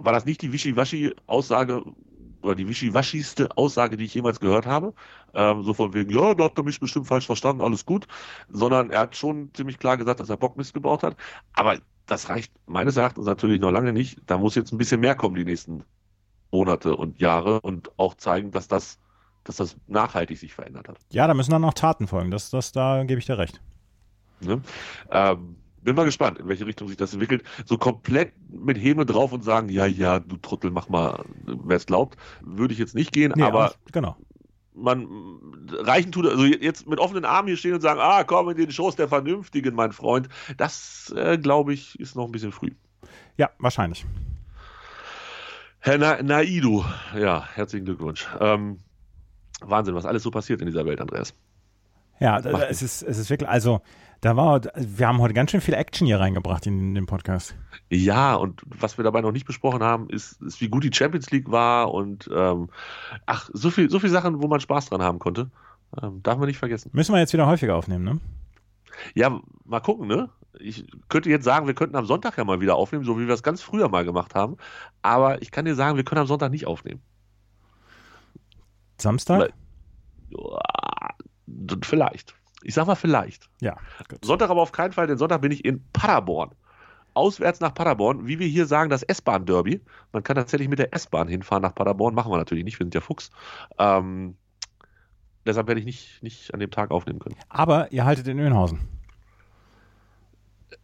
war 0.00 0.12
das 0.12 0.24
nicht 0.24 0.42
die 0.42 0.52
Wischiwaschi-Aussage 0.52 1.84
oder 2.42 2.54
die 2.54 2.68
wischiwaschigste 2.68 3.56
Aussage, 3.56 3.96
die 3.96 4.04
ich 4.04 4.14
jemals 4.14 4.40
gehört 4.40 4.66
habe. 4.66 4.94
Ähm, 5.34 5.62
so 5.62 5.74
von 5.74 5.92
wegen, 5.94 6.10
ja, 6.10 6.34
da 6.34 6.44
hat 6.44 6.56
er 6.56 6.64
mich 6.64 6.80
bestimmt 6.80 7.06
falsch 7.06 7.26
verstanden, 7.26 7.62
alles 7.62 7.84
gut. 7.84 8.06
Sondern 8.48 8.90
er 8.90 9.00
hat 9.00 9.16
schon 9.16 9.50
ziemlich 9.54 9.78
klar 9.78 9.96
gesagt, 9.96 10.20
dass 10.20 10.30
er 10.30 10.36
Bockmist 10.36 10.74
gebaut 10.74 11.02
hat. 11.02 11.16
Aber 11.52 11.78
das 12.06 12.28
reicht 12.28 12.52
meines 12.66 12.96
Erachtens 12.96 13.26
natürlich 13.26 13.60
noch 13.60 13.70
lange 13.70 13.92
nicht. 13.92 14.20
Da 14.26 14.38
muss 14.38 14.54
jetzt 14.54 14.72
ein 14.72 14.78
bisschen 14.78 15.00
mehr 15.00 15.14
kommen 15.14 15.34
die 15.34 15.44
nächsten 15.44 15.84
Monate 16.50 16.96
und 16.96 17.20
Jahre 17.20 17.60
und 17.60 17.90
auch 17.98 18.14
zeigen, 18.14 18.50
dass 18.50 18.68
das, 18.68 18.98
dass 19.44 19.56
das 19.56 19.76
nachhaltig 19.86 20.38
sich 20.38 20.54
verändert 20.54 20.88
hat. 20.88 20.98
ja, 21.10 21.26
da 21.26 21.34
müssen 21.34 21.50
dann 21.50 21.64
auch 21.64 21.74
Taten 21.74 22.06
folgen. 22.06 22.30
Das, 22.30 22.50
das, 22.50 22.72
da 22.72 23.04
gebe 23.04 23.18
ich 23.18 23.26
dir 23.26 23.36
recht. 23.36 23.60
Ne? 24.40 24.62
Ähm, 25.10 25.56
bin 25.82 25.94
mal 25.94 26.04
gespannt, 26.04 26.38
in 26.38 26.48
welche 26.48 26.66
Richtung 26.66 26.88
sich 26.88 26.96
das 26.96 27.12
entwickelt. 27.12 27.42
So 27.64 27.78
komplett 27.78 28.32
mit 28.50 28.76
Häme 28.78 29.06
drauf 29.06 29.32
und 29.32 29.44
sagen, 29.44 29.68
ja, 29.68 29.86
ja, 29.86 30.18
du 30.20 30.36
Trottel, 30.36 30.70
mach 30.70 30.88
mal, 30.88 31.24
wer 31.44 31.76
es 31.76 31.86
glaubt, 31.86 32.16
würde 32.42 32.72
ich 32.72 32.78
jetzt 32.80 32.94
nicht 32.94 33.12
gehen, 33.12 33.32
Nee, 33.36 33.42
aber 33.42 33.66
auch- 33.70 33.74
genau. 33.92 34.16
man 34.74 35.06
reichen 35.70 36.12
tut, 36.12 36.26
also 36.26 36.44
jetzt 36.44 36.86
mit 36.88 36.98
offenen 37.00 37.24
Armen 37.24 37.48
hier 37.48 37.56
stehen 37.56 37.74
und 37.74 37.80
sagen, 37.80 38.00
ah, 38.00 38.22
komm 38.24 38.48
in 38.50 38.56
den 38.56 38.70
Schoß 38.70 38.96
der 38.96 39.08
Vernünftigen, 39.08 39.74
mein 39.74 39.92
Freund, 39.92 40.28
das, 40.56 41.12
äh, 41.16 41.36
glaube 41.38 41.72
ich, 41.74 41.98
ist 41.98 42.14
noch 42.16 42.26
ein 42.26 42.32
bisschen 42.32 42.52
früh. 42.52 42.70
Ja, 43.36 43.50
wahrscheinlich. 43.58 44.04
Herr 45.80 45.98
Na 45.98 46.20
Naidu, 46.22 46.84
ja, 47.16 47.46
herzlichen 47.54 47.84
Glückwunsch. 47.86 48.26
Ähm, 48.40 48.78
Wahnsinn, 49.60 49.94
was 49.94 50.04
alles 50.06 50.22
so 50.22 50.30
passiert 50.30 50.60
in 50.60 50.66
dieser 50.66 50.84
Welt, 50.84 51.00
Andreas. 51.00 51.34
Ja, 52.20 52.40
Macht 52.40 52.66
es 52.68 52.82
ist, 52.82 53.02
es 53.02 53.16
ist 53.18 53.30
wirklich, 53.30 53.48
also, 53.48 53.80
da 54.20 54.36
war, 54.36 54.60
wir 54.76 55.06
haben 55.08 55.18
heute 55.20 55.34
ganz 55.34 55.50
schön 55.50 55.60
viel 55.60 55.74
Action 55.74 56.06
hier 56.06 56.18
reingebracht 56.20 56.66
in 56.66 56.94
den 56.94 57.06
Podcast. 57.06 57.54
Ja, 57.90 58.34
und 58.34 58.62
was 58.66 58.98
wir 58.98 59.04
dabei 59.04 59.20
noch 59.20 59.32
nicht 59.32 59.46
besprochen 59.46 59.82
haben, 59.82 60.10
ist, 60.10 60.40
ist 60.42 60.60
wie 60.60 60.68
gut 60.68 60.84
die 60.84 60.90
Champions 60.92 61.30
League 61.30 61.50
war 61.50 61.92
und 61.94 62.28
ähm, 62.34 62.68
ach, 63.26 63.48
so 63.52 63.70
viel, 63.70 63.90
so 63.90 63.98
viel 64.00 64.10
Sachen, 64.10 64.42
wo 64.42 64.48
man 64.48 64.60
Spaß 64.60 64.86
dran 64.86 65.02
haben 65.02 65.18
konnte. 65.18 65.50
Ähm, 66.02 66.22
darf 66.22 66.38
man 66.38 66.48
nicht 66.48 66.58
vergessen. 66.58 66.90
Müssen 66.92 67.14
wir 67.14 67.20
jetzt 67.20 67.32
wieder 67.32 67.46
häufiger 67.46 67.76
aufnehmen, 67.76 68.04
ne? 68.04 68.20
Ja, 69.14 69.40
mal 69.64 69.80
gucken, 69.80 70.08
ne? 70.08 70.28
Ich 70.58 70.86
könnte 71.08 71.30
jetzt 71.30 71.44
sagen, 71.44 71.66
wir 71.66 71.74
könnten 71.74 71.94
am 71.96 72.04
Sonntag 72.04 72.36
ja 72.36 72.44
mal 72.44 72.60
wieder 72.60 72.74
aufnehmen, 72.74 73.04
so 73.04 73.18
wie 73.18 73.26
wir 73.28 73.34
es 73.34 73.42
ganz 73.44 73.62
früher 73.62 73.88
mal 73.88 74.04
gemacht 74.04 74.34
haben. 74.34 74.56
Aber 75.02 75.40
ich 75.40 75.50
kann 75.52 75.64
dir 75.64 75.76
sagen, 75.76 75.96
wir 75.96 76.04
können 76.04 76.20
am 76.22 76.26
Sonntag 76.26 76.50
nicht 76.50 76.66
aufnehmen. 76.66 77.00
Samstag? 79.00 79.40
Weil- 79.40 79.52
Ja, 80.30 81.78
vielleicht. 81.82 82.34
Ich 82.62 82.74
sag 82.74 82.86
mal 82.86 82.96
vielleicht. 82.96 83.48
Ja. 83.60 83.76
Gut. 84.08 84.24
Sonntag 84.24 84.50
aber 84.50 84.62
auf 84.62 84.72
keinen 84.72 84.92
Fall, 84.92 85.06
denn 85.06 85.18
Sonntag 85.18 85.40
bin 85.40 85.52
ich 85.52 85.64
in 85.64 85.84
Paderborn. 85.92 86.50
Auswärts 87.14 87.60
nach 87.60 87.74
Paderborn, 87.74 88.26
wie 88.26 88.38
wir 88.38 88.46
hier 88.46 88.66
sagen, 88.66 88.90
das 88.90 89.02
S-Bahn-Derby. 89.02 89.80
Man 90.12 90.22
kann 90.22 90.36
tatsächlich 90.36 90.68
mit 90.68 90.78
der 90.78 90.94
S-Bahn 90.94 91.28
hinfahren 91.28 91.62
nach 91.62 91.74
Paderborn, 91.74 92.14
machen 92.14 92.30
wir 92.30 92.36
natürlich 92.36 92.64
nicht, 92.64 92.78
wir 92.78 92.84
sind 92.84 92.94
ja 92.94 93.00
Fuchs. 93.00 93.30
Ähm, 93.78 94.36
deshalb 95.46 95.66
werde 95.66 95.80
ich 95.80 95.86
nicht, 95.86 96.22
nicht 96.22 96.54
an 96.54 96.60
dem 96.60 96.70
Tag 96.70 96.90
aufnehmen 96.90 97.18
können. 97.18 97.36
Aber 97.48 97.90
ihr 97.92 98.04
haltet 98.04 98.28
in 98.28 98.38
Önhausen. 98.38 98.80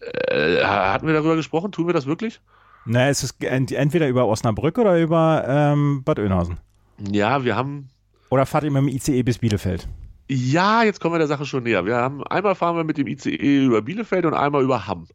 Äh, 0.00 0.64
hatten 0.64 1.06
wir 1.06 1.14
darüber 1.14 1.36
gesprochen? 1.36 1.72
Tun 1.72 1.86
wir 1.86 1.94
das 1.94 2.06
wirklich? 2.06 2.40
Na, 2.84 3.08
es 3.08 3.22
ist 3.22 3.42
ent 3.42 3.72
entweder 3.72 4.08
über 4.08 4.26
Osnabrück 4.26 4.78
oder 4.78 5.00
über 5.00 5.44
ähm, 5.46 6.02
Bad 6.04 6.18
Oeynhausen. 6.18 6.58
Ja, 6.98 7.44
wir 7.44 7.56
haben. 7.56 7.88
Oder 8.30 8.44
fahrt 8.46 8.64
ihr 8.64 8.70
mit 8.70 8.82
dem 8.82 8.88
ICE 8.88 9.22
bis 9.22 9.38
Bielefeld? 9.38 9.88
Ja, 10.28 10.82
jetzt 10.82 11.00
kommen 11.00 11.14
wir 11.14 11.18
der 11.18 11.26
Sache 11.26 11.44
schon 11.44 11.64
näher. 11.64 11.84
Wir 11.84 11.96
haben 11.96 12.24
einmal 12.24 12.54
fahren 12.54 12.76
wir 12.76 12.84
mit 12.84 12.98
dem 12.98 13.06
ICE 13.06 13.64
über 13.64 13.82
Bielefeld 13.82 14.24
und 14.24 14.34
einmal 14.34 14.62
über 14.62 14.86
Hamm. 14.86 15.06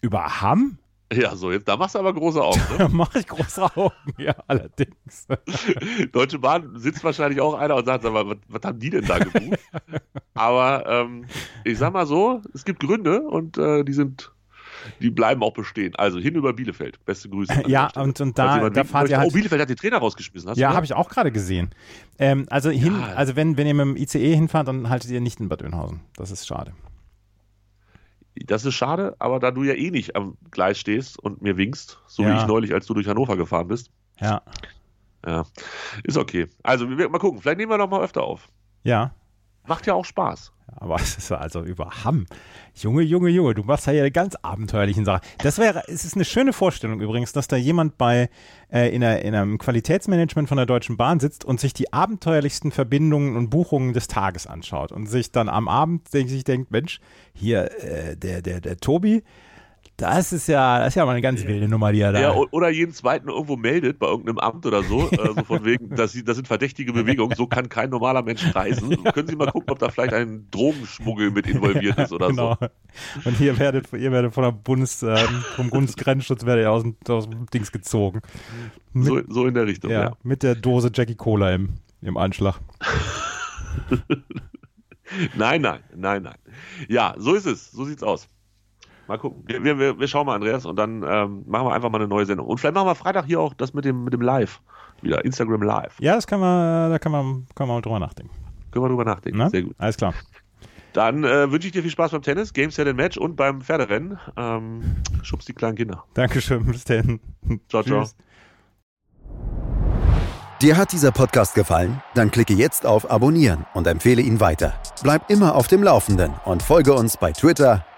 Über 0.00 0.40
Hamm? 0.40 0.78
Ja, 1.12 1.36
so, 1.36 1.52
jetzt 1.52 1.68
da 1.68 1.76
machst 1.76 1.94
du 1.94 2.00
aber 2.00 2.12
große 2.12 2.42
Augen. 2.42 2.60
Ne? 2.70 2.78
Da 2.78 2.88
mache 2.88 3.20
ich 3.20 3.26
große 3.28 3.76
Augen, 3.76 3.94
ja, 4.18 4.34
allerdings. 4.48 5.26
Deutsche 6.12 6.38
Bahn 6.38 6.76
sitzt 6.78 7.04
wahrscheinlich 7.04 7.40
auch 7.40 7.54
einer 7.54 7.76
und 7.76 7.84
sagt, 7.84 8.02
sag 8.02 8.12
mal, 8.12 8.26
was, 8.26 8.38
was 8.48 8.62
haben 8.64 8.80
die 8.80 8.90
denn 8.90 9.06
da 9.06 9.18
gebucht? 9.18 9.60
Aber 10.34 10.84
ähm, 10.86 11.26
ich 11.64 11.78
sag 11.78 11.92
mal 11.92 12.06
so, 12.06 12.42
es 12.54 12.64
gibt 12.64 12.80
Gründe 12.80 13.20
und 13.22 13.56
äh, 13.56 13.84
die 13.84 13.92
sind, 13.92 14.32
die 15.00 15.10
bleiben 15.10 15.42
auch 15.42 15.52
bestehen. 15.52 15.94
Also 15.96 16.18
hin 16.18 16.34
über 16.34 16.52
Bielefeld. 16.52 17.04
Beste 17.04 17.28
Grüße. 17.28 17.62
Ja, 17.66 17.90
und, 17.96 18.20
und 18.20 18.38
da, 18.38 18.68
da 18.70 18.84
fahrt 18.84 19.08
ihr 19.08 19.18
halt. 19.18 19.28
Oh, 19.30 19.32
Bielefeld 19.32 19.60
hat 19.62 19.68
den 19.68 19.76
Trainer 19.76 19.98
rausgeschmissen. 19.98 20.50
Hast 20.50 20.58
Ja, 20.58 20.74
habe 20.74 20.84
ich 20.86 20.94
auch 20.94 21.08
gerade 21.08 21.32
gesehen. 21.32 21.70
Ähm, 22.18 22.46
also 22.50 22.70
hin, 22.70 22.94
Ja. 23.00 23.14
also 23.14 23.36
wenn, 23.36 23.56
wenn 23.56 23.66
ihr 23.66 23.74
mit 23.74 23.86
dem 23.86 23.96
ICE 23.96 24.34
hinfahrt, 24.34 24.68
dann 24.68 24.88
haltet 24.88 25.10
ihr 25.10 25.20
nicht 25.20 25.40
in 25.40 25.48
Bad 25.48 25.62
Oeynhausen. 25.62 26.00
Das 26.16 26.30
ist 26.30 26.46
schade. 26.46 26.72
Das 28.46 28.64
ist 28.66 28.74
schade, 28.74 29.16
aber 29.18 29.40
da 29.40 29.50
du 29.50 29.62
ja 29.64 29.72
eh 29.74 29.90
nicht 29.90 30.14
am 30.14 30.36
Gleis 30.50 30.78
stehst 30.78 31.18
und 31.18 31.40
mir 31.40 31.56
winkst, 31.56 31.98
so 32.06 32.22
wie 32.22 32.28
Ja. 32.28 32.40
ich 32.40 32.46
neulich, 32.46 32.74
als 32.74 32.84
du 32.86 32.92
durch 32.92 33.08
Hannover 33.08 33.36
gefahren 33.36 33.68
bist, 33.68 33.90
Ja. 34.20 34.42
ja, 35.26 35.44
ist 36.04 36.18
okay. 36.18 36.46
Also 36.62 36.86
wir, 36.98 37.08
mal 37.08 37.18
gucken, 37.18 37.40
vielleicht 37.40 37.56
nehmen 37.58 37.70
wir 37.72 37.78
noch 37.78 37.88
mal 37.88 38.02
öfter 38.02 38.22
auf. 38.22 38.48
Ja. 38.84 39.14
Macht 39.66 39.86
ja 39.86 39.94
auch 39.94 40.04
Spaß. 40.04 40.52
Aber 40.74 40.96
es 41.00 41.16
ist 41.16 41.32
also 41.32 41.62
über 41.62 42.04
Hamm. 42.04 42.26
Junge, 42.74 43.02
Junge, 43.02 43.30
Junge, 43.30 43.54
du 43.54 43.62
machst 43.62 43.86
ja 43.86 43.92
hier 43.92 44.02
eine 44.02 44.10
ganz 44.10 44.34
abenteuerlichen 44.36 45.04
Sache. 45.04 45.22
Das 45.38 45.58
wäre, 45.58 45.84
es 45.88 46.04
ist 46.04 46.14
eine 46.14 46.24
schöne 46.24 46.52
Vorstellung 46.52 47.00
übrigens, 47.00 47.32
dass 47.32 47.48
da 47.48 47.56
jemand 47.56 47.96
bei 47.96 48.28
äh, 48.70 48.94
in, 48.94 49.02
einer, 49.02 49.22
in 49.22 49.34
einem 49.34 49.58
Qualitätsmanagement 49.58 50.48
von 50.48 50.56
der 50.56 50.66
Deutschen 50.66 50.96
Bahn 50.96 51.20
sitzt 51.20 51.44
und 51.44 51.60
sich 51.60 51.72
die 51.72 51.92
abenteuerlichsten 51.92 52.72
Verbindungen 52.72 53.36
und 53.36 53.50
Buchungen 53.50 53.92
des 53.92 54.08
Tages 54.08 54.46
anschaut 54.46 54.92
und 54.92 55.06
sich 55.06 55.32
dann 55.32 55.48
am 55.48 55.68
Abend 55.68 56.08
sich 56.08 56.44
denkt, 56.44 56.70
Mensch, 56.70 57.00
hier 57.32 57.70
äh, 57.82 58.16
der, 58.16 58.42
der, 58.42 58.60
der 58.60 58.76
Tobi, 58.76 59.22
das 59.96 60.32
ist 60.32 60.46
ja, 60.48 60.78
das 60.80 60.88
ist 60.88 60.94
ja 60.96 61.06
mal 61.06 61.12
eine 61.12 61.22
ganz 61.22 61.44
wilde 61.46 61.68
Nummer, 61.68 61.90
die 61.90 62.00
er 62.00 62.12
da. 62.12 62.20
Ja, 62.20 62.34
oder 62.34 62.68
jeden 62.68 62.92
zweiten 62.92 63.28
irgendwo 63.28 63.56
meldet 63.56 63.98
bei 63.98 64.06
irgendeinem 64.06 64.38
Amt 64.38 64.66
oder 64.66 64.82
so, 64.82 65.08
äh, 65.10 65.34
so 65.34 65.44
von 65.44 65.64
wegen, 65.64 65.88
das, 65.96 66.12
das 66.24 66.36
sind 66.36 66.46
verdächtige 66.46 66.92
Bewegungen, 66.92 67.34
so 67.34 67.46
kann 67.46 67.68
kein 67.68 67.88
normaler 67.90 68.22
Mensch 68.22 68.54
reisen. 68.54 69.02
Können 69.14 69.26
Sie 69.26 69.36
mal 69.36 69.50
gucken, 69.50 69.70
ob 69.70 69.78
da 69.78 69.88
vielleicht 69.88 70.12
ein 70.12 70.48
Drogenschmuggel 70.50 71.30
mit 71.30 71.46
involviert 71.46 71.98
ist 71.98 72.12
oder 72.12 72.28
genau. 72.28 72.58
so. 72.60 72.68
Und 73.24 73.40
ihr 73.40 73.58
werdet, 73.58 73.90
ihr 73.92 74.12
werdet 74.12 74.34
von 74.34 74.44
der 74.44 74.52
Bundes, 74.52 75.02
ähm, 75.02 75.16
vom 75.54 75.70
Bundesgrenzschutz 75.70 76.44
werdet 76.44 76.64
ihr 76.64 76.70
aus 76.70 76.82
dem, 76.82 76.96
aus 77.08 77.28
dem 77.28 77.46
Dings 77.46 77.72
gezogen. 77.72 78.20
Mit, 78.92 79.06
so. 79.06 79.20
So 79.28 79.46
in 79.46 79.54
der 79.54 79.66
Richtung, 79.66 79.90
ja, 79.90 80.02
ja. 80.02 80.12
mit 80.22 80.42
der 80.42 80.56
Dose 80.56 80.90
Jackie 80.92 81.14
Cola 81.14 81.54
im, 81.54 81.70
im 82.02 82.18
Anschlag. 82.18 82.60
Nein, 85.36 85.60
nein, 85.60 85.80
nein, 85.94 86.22
nein. 86.24 86.34
Ja, 86.88 87.14
so 87.16 87.34
ist 87.34 87.46
es. 87.46 87.70
So 87.70 87.84
sieht's 87.84 88.02
aus. 88.02 88.28
Mal 89.08 89.18
gucken. 89.18 89.44
Wir, 89.46 89.62
wir- 89.78 89.98
wir, 89.98 90.08
schauen 90.08 90.26
mal, 90.26 90.34
Andreas, 90.34 90.66
und 90.66 90.76
dann 90.76 91.02
ähm, 91.08 91.44
machen 91.46 91.66
wir 91.68 91.72
einfach 91.72 91.90
mal 91.90 91.98
eine 91.98 92.08
neue 92.08 92.26
Sendung. 92.26 92.46
Und 92.46 92.58
vielleicht 92.58 92.74
machen 92.74 92.86
wir 92.88 92.94
Freitag 92.94 93.26
hier 93.26 93.40
auch 93.40 93.54
das 93.54 93.72
mit 93.74 93.84
dem, 93.84 94.04
mit 94.04 94.12
dem 94.12 94.20
Live. 94.20 94.60
Wieder 95.02 95.24
Instagram 95.24 95.62
Live. 95.62 95.96
Ja, 96.00 96.14
das 96.14 96.26
kann 96.26 96.40
man, 96.40 96.90
da 96.90 96.98
kann 96.98 97.12
man, 97.12 97.46
kann 97.54 97.68
man 97.68 97.76
mal 97.76 97.82
drüber 97.82 97.98
nachdenken. 98.00 98.32
Können 98.72 98.84
wir 98.84 98.88
drüber 98.88 99.04
nachdenken. 99.04 99.38
Ne? 99.38 99.50
Sehr 99.50 99.62
gut. 99.62 99.74
Alles 99.78 99.96
klar. 99.96 100.14
Dann 100.94 101.24
äh, 101.24 101.50
wünsche 101.52 101.66
ich 101.68 101.72
dir 101.72 101.82
viel 101.82 101.90
Spaß 101.90 102.12
beim 102.12 102.22
Tennis, 102.22 102.52
Game 102.54 102.70
Set 102.70 102.88
and 102.88 102.96
Match 102.96 103.18
und 103.18 103.36
beim 103.36 103.60
Pferderennen. 103.60 104.18
Ähm, 104.36 104.82
schubst 105.22 105.46
die 105.48 105.52
kleinen 105.52 105.76
Kinder. 105.76 106.04
Dankeschön, 106.14 106.64
bis 106.64 106.84
dann. 106.84 107.20
Ciao, 107.68 107.82
ciao. 107.82 108.00
Tschüss. 108.02 108.16
Dir 110.62 110.78
hat 110.78 110.92
dieser 110.92 111.12
Podcast 111.12 111.54
gefallen? 111.54 112.00
Dann 112.14 112.30
klicke 112.30 112.54
jetzt 112.54 112.86
auf 112.86 113.10
Abonnieren 113.10 113.66
und 113.74 113.86
empfehle 113.86 114.22
ihn 114.22 114.40
weiter. 114.40 114.72
Bleib 115.02 115.28
immer 115.30 115.54
auf 115.54 115.66
dem 115.68 115.82
Laufenden 115.82 116.32
und 116.46 116.62
folge 116.62 116.94
uns 116.94 117.18
bei 117.18 117.32
Twitter, 117.32 117.84